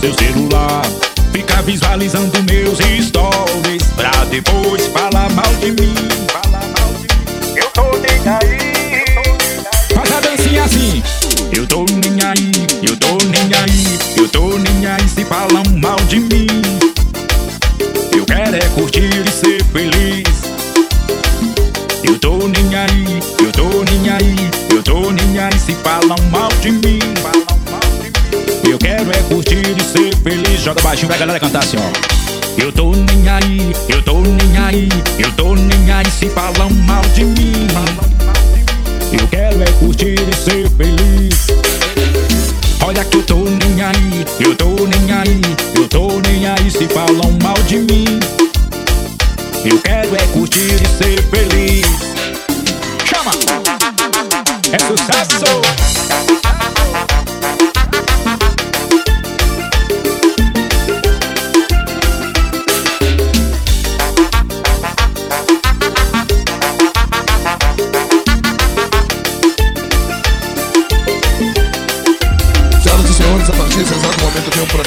seu 0.00 0.14
celular. 0.14 0.82
Fica 1.32 1.60
visualizando 1.62 2.42
meus 2.44 2.78
stories, 2.78 3.82
pra 3.96 4.10
depois 4.30 4.86
falar 4.88 5.30
mal 5.30 5.52
de 5.60 5.72
mim. 5.72 5.94
Eu 7.56 7.68
tô 7.70 7.82
nem 7.98 8.28
aí. 8.32 9.04
Faz 9.94 10.12
a 10.12 10.20
dancinha 10.20 10.64
assim. 10.64 11.02
Eu 11.52 11.66
tô 11.66 11.84
nem 11.84 12.22
aí, 12.24 12.52
eu 12.82 12.96
tô 12.96 13.18
nem 13.24 13.50
aí, 13.60 13.98
eu 14.16 14.28
tô 14.28 14.58
nem 14.58 14.86
aí 14.86 15.08
se 15.08 15.24
falam 15.24 15.64
mal 15.80 15.98
de 16.08 16.20
mim. 16.20 16.46
Eu 18.16 18.24
quero 18.24 18.56
é 18.56 18.68
curtir 18.70 19.10
e 19.26 19.30
ser 19.30 19.64
feliz. 19.64 20.07
Joga 30.68 30.82
baixinho 30.82 31.08
pra 31.08 31.16
galera 31.16 31.40
cantar 31.40 31.60
assim, 31.60 31.78
ó. 31.78 32.62
Eu 32.62 32.70
tô 32.70 32.90
nem 32.90 33.26
aí, 33.26 33.74
eu 33.88 34.02
tô 34.02 34.20
nem 34.20 34.58
aí, 34.58 34.86
eu 35.18 35.32
tô 35.32 35.54
nem 35.54 35.90
aí 35.90 36.04
se 36.10 36.28
falam 36.28 36.68
mal 36.86 37.00
de 37.14 37.24
mim. 37.24 37.66
Eu 39.18 39.26
quero 39.28 39.62
é 39.62 39.66
curtir 39.78 40.16
e 40.20 40.34
ser 40.36 40.68
feliz. 40.68 41.46
Olha 42.84 43.02
que 43.02 43.16
eu 43.16 43.22
tô 43.22 43.36
nem 43.36 43.82
aí, 43.82 44.26
eu 44.40 44.54
tô 44.54 44.66
nem 44.66 45.10
aí, 45.10 45.40
eu 45.74 45.88
tô 45.88 46.20
nem 46.20 46.46
aí 46.46 46.70
se 46.70 46.86
falam 46.88 47.38
mal 47.42 47.56
de 47.66 47.78
mim. 47.78 48.20
Eu 49.64 49.78
quero 49.78 50.14
é 50.16 50.26
curtir 50.34 50.74
e 50.74 50.88
ser 50.98 51.22
feliz. 51.30 51.86
Chama! 53.06 53.30
É 54.70 54.78
sucesso! 54.78 56.07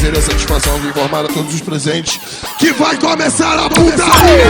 Prazer 0.02 0.14
e 0.16 0.18
a 0.18 0.22
satisfação 0.22 0.80
de 0.80 0.88
informar 0.88 1.26
a 1.26 1.28
todos 1.28 1.54
os 1.54 1.62
presentes 1.62 2.20
que 2.58 2.74
vai 2.74 2.98
começar 2.98 3.54
a 3.54 3.70
putaria! 3.70 4.46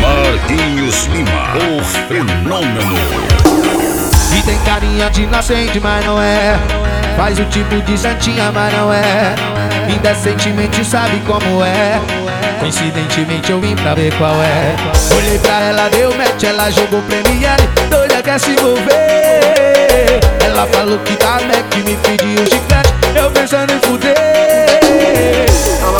Marquinhos 0.00 1.06
Lima, 1.06 1.54
o 1.56 1.84
fenômeno. 2.06 2.94
E 4.38 4.42
tem 4.42 4.58
carinha 4.60 5.10
de 5.10 5.22
inocente, 5.22 5.80
mas 5.80 6.04
não 6.04 6.22
é. 6.22 6.56
Faz 7.16 7.38
o 7.40 7.44
tipo 7.46 7.80
de 7.82 7.98
santinha, 7.98 8.52
mas 8.52 8.72
não 8.72 8.92
é. 8.92 9.34
Indecentemente 9.88 10.84
sabe 10.84 11.20
como 11.26 11.64
é. 11.64 12.00
Coincidentemente 12.60 13.50
eu 13.50 13.60
vim 13.60 13.74
pra 13.74 13.94
ver 13.94 14.14
qual 14.16 14.34
é. 14.34 14.76
Olhei 15.16 15.38
pra 15.40 15.60
ela, 15.60 15.88
deu 15.88 16.14
match, 16.16 16.44
ela 16.44 16.70
jogou 16.70 17.02
premiere. 17.02 17.68
Doida 17.90 18.22
quer 18.22 18.38
se 18.38 18.50
envolver. 18.50 20.20
Ela 20.44 20.66
falou 20.68 20.98
que 21.00 21.16
tá 21.16 21.40
Mac, 21.40 21.74
me 21.84 21.96
pediu 21.96 22.46
chiclete. 22.46 22.91
Eu 23.22 23.30
pensando 23.30 23.72
em 23.72 23.78
fuder. 23.82 24.16
Ela 25.80 25.98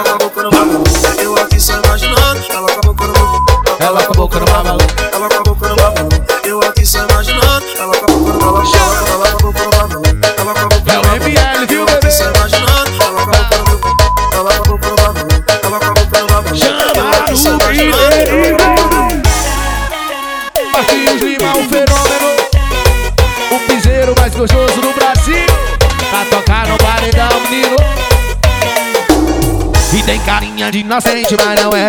acabou 0.00 0.30
com 0.30 0.40
o 0.40 0.50
bagulho, 0.50 0.84
eu 1.20 1.34
aqui 1.36 1.58
só 1.60 1.72
imaginando. 1.84 2.40
Ela 2.50 2.67
De 30.70 30.80
inocente, 30.80 31.34
mas 31.42 31.62
não 31.62 31.70
é. 31.72 31.88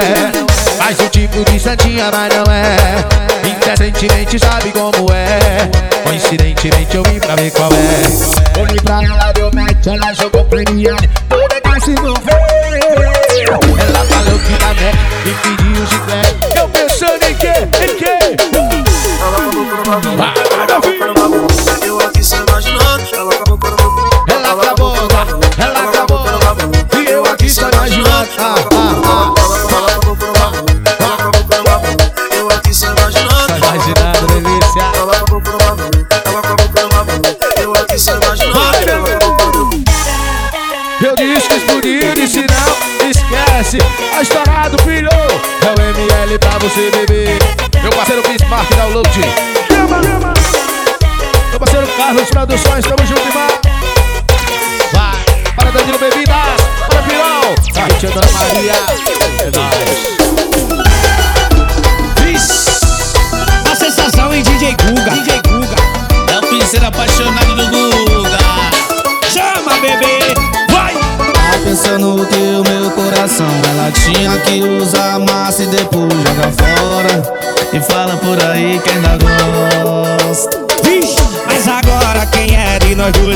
Faz 0.78 0.98
o 1.02 1.10
tipo 1.10 1.44
de 1.52 1.60
santinha, 1.60 2.10
mas 2.12 2.34
não 2.34 2.46
é. 2.54 2.78
Indecentemente 3.46 4.40
sabe 4.40 4.72
como 4.72 5.12
é. 5.12 5.70
Coincidentemente 6.06 6.96
eu 6.96 7.04
vim 7.04 7.20
pra 7.20 7.36
ver 7.36 7.52
qual 7.52 7.70
é. 7.74 8.60
Olhei 8.62 8.80
pra 8.80 9.04
ela, 9.04 9.34
deu 9.34 9.52
match, 9.54 9.86
ela 9.86 10.14
jogou 10.14 10.46
Toda 10.46 11.29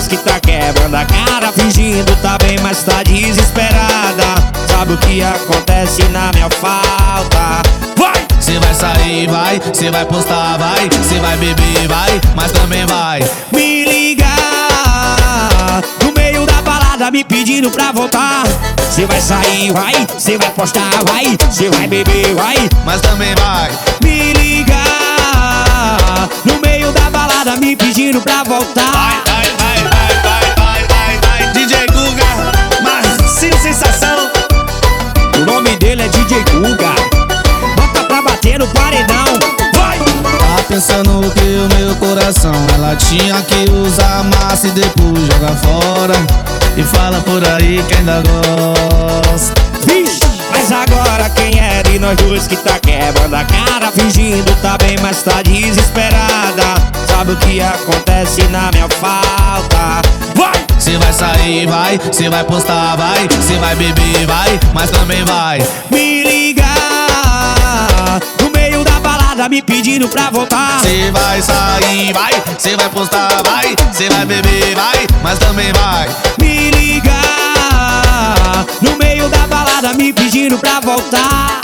dois 0.04 0.08
que 0.08 0.18
tá 0.18 0.39
quebrando 0.39 0.95
a 0.95 1.06
cara 1.06 1.51
Fingindo 1.51 2.16
tá 2.18 2.38
bem, 2.38 2.58
mas 2.62 2.84
tá 2.84 3.04
desesperada. 3.04 4.24
Sabe 4.68 4.93
o 4.93 4.97
que 4.97 5.22
acontece 5.22 6.04
na 6.10 6.32
minha 6.34 6.49
falta? 6.49 7.62
Vai! 7.97 8.26
Cê 8.39 8.60
vai 8.60 8.74
sair, 8.74 9.28
vai, 9.28 9.62
cê 9.74 9.89
vai 9.91 10.06
postar, 10.06 10.58
vai 10.58 10.89
Cê 11.08 11.20
vai 11.20 11.38
beber, 11.38 11.88
vai, 11.88 12.20
mas 12.36 12.51
também 12.51 12.86
vai. 12.86 13.22
Me 13.51 13.86
ligar 13.86 14.28
No 16.04 16.12
meio 16.14 16.45
da 16.45 16.62
balada 16.62 17.10
me 17.12 17.24
pedindo 17.24 17.72
pra 17.72 17.91
voltar. 17.91 18.43
Cê 18.89 19.06
vai 19.06 19.22
sair, 19.22 19.72
vai, 19.72 20.08
cê 20.18 20.38
vai 20.38 20.49
postar, 20.51 21.04
vai 21.06 21.38
Cê 21.51 21.70
vai 21.70 21.88
beber, 21.88 22.34
vai, 22.36 22.70
mas 22.86 23.01
também 23.01 23.34
vai. 23.36 23.72
Me 24.04 24.34
ligar 24.34 26.28
No 26.43 26.60
meio 26.60 26.91
da 26.91 27.10
balada 27.10 27.56
me 27.58 27.76
pedindo 27.76 28.22
pra 28.22 28.43
voltar 28.43 29.32
sensação. 33.64 34.30
O 35.38 35.45
nome 35.45 35.74
dele 35.78 36.01
é 36.01 36.07
DJ 36.09 36.43
Guga 36.51 36.93
Bota 37.78 38.03
pra 38.03 38.22
bater 38.22 38.59
no 38.59 38.68
paredão. 38.68 39.24
Vai! 39.74 39.97
Tá 39.99 40.64
pensando 40.68 41.22
que 41.32 41.39
o 41.39 41.78
meu 41.78 41.95
coração? 41.95 42.51
Ela 42.76 42.93
tinha 42.97 43.41
que 43.43 43.72
usar 43.72 44.26
massa 44.26 44.68
e 44.68 44.72
depois 44.72 45.18
joga 45.32 45.55
fora. 45.55 46.14
E 46.76 46.84
fala 46.84 47.22
por 47.22 47.41
aí 47.51 47.82
que 47.88 47.93
ainda 47.95 48.22
gosta. 48.22 49.53
Vixe, 49.88 50.20
mas 50.51 50.70
agora 50.70 51.30
quem 51.30 51.57
é 51.57 51.84
de 51.84 51.99
nós 51.99 52.18
dois 52.18 52.45
que 52.47 52.57
tá 52.57 52.78
quebrando 52.80 53.34
a 53.34 53.45
cara? 53.45 53.89
Fingindo 53.93 54.53
tá 54.61 54.78
bem, 54.78 54.97
mas 55.01 55.24
tá 55.24 55.41
desesperada 55.41 57.03
Sabe 57.16 57.34
o 57.34 57.38
que 57.38 57.61
acontece 57.61 58.41
na 58.47 58.72
minha 58.72 58.89
falta. 58.89 60.01
Vai! 60.36 60.66
Cê 60.80 60.97
vai 60.97 61.14
sair, 61.14 61.68
vai, 61.68 62.01
cê 62.11 62.28
vai 62.28 62.43
postar, 62.43 62.97
vai. 62.97 63.30
Cê 63.39 63.53
vai 63.59 63.76
beber, 63.76 64.26
vai, 64.26 64.59
mas 64.74 64.89
também 64.89 65.24
vai 65.24 65.59
Me 65.91 66.24
ligar 66.24 66.66
No 68.41 68.49
meio 68.49 68.84
da 68.84 68.99
balada 68.99 69.47
me 69.47 69.61
pedindo 69.61 70.09
pra 70.09 70.32
voltar. 70.32 70.80
Cê 70.82 71.11
vai 71.11 71.39
sair, 71.39 72.11
vai, 72.14 72.32
cê 72.57 72.76
vai 72.76 72.89
postar, 72.89 73.43
vai. 73.43 73.76
Cê 73.93 74.09
vai 74.09 74.26
beber, 74.26 74.74
vai, 74.76 75.07
mas 75.22 75.38
também 75.38 75.72
vai 75.72 76.09
Me 76.39 76.72
ligar 76.72 78.66
No 78.82 78.97
meio 78.97 79.30
da 79.30 79.45
balada 79.47 79.93
me 79.93 80.11
pedindo 80.11 80.57
pra 80.57 80.80
voltar. 80.80 81.61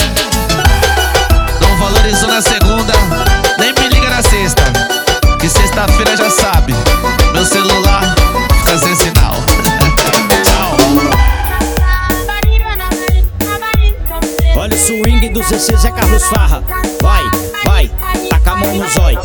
Não 1.59 1.75
valorizou 1.77 2.29
na 2.29 2.39
segunda, 2.39 2.93
nem 3.57 3.73
me 3.73 3.89
liga 3.89 4.09
na 4.11 4.21
sexta 4.21 4.88
Que 5.49 5.53
sexta-feira 5.61 6.15
já 6.15 6.29
sabe. 6.29 6.75
Meu 7.33 7.43
celular 7.43 8.13
fica 8.59 8.77
sem 8.77 8.95
sinal. 8.95 9.33
Tchau. 10.45 10.77
Olha 14.55 14.75
o 14.75 14.77
swing 14.77 15.29
do 15.29 15.43
CC 15.43 15.75
Zé 15.75 15.89
Carlos 15.89 16.23
Farra. 16.25 16.63
Vai, 17.01 17.23
vai, 17.65 17.91
taca 18.29 18.51
a 18.51 18.55
mão 18.57 18.75
no 18.75 18.87
zóio 18.89 19.19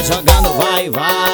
vai 0.00 0.04
jogando, 0.04 0.52
vai, 0.54 0.88
vai 0.88 1.29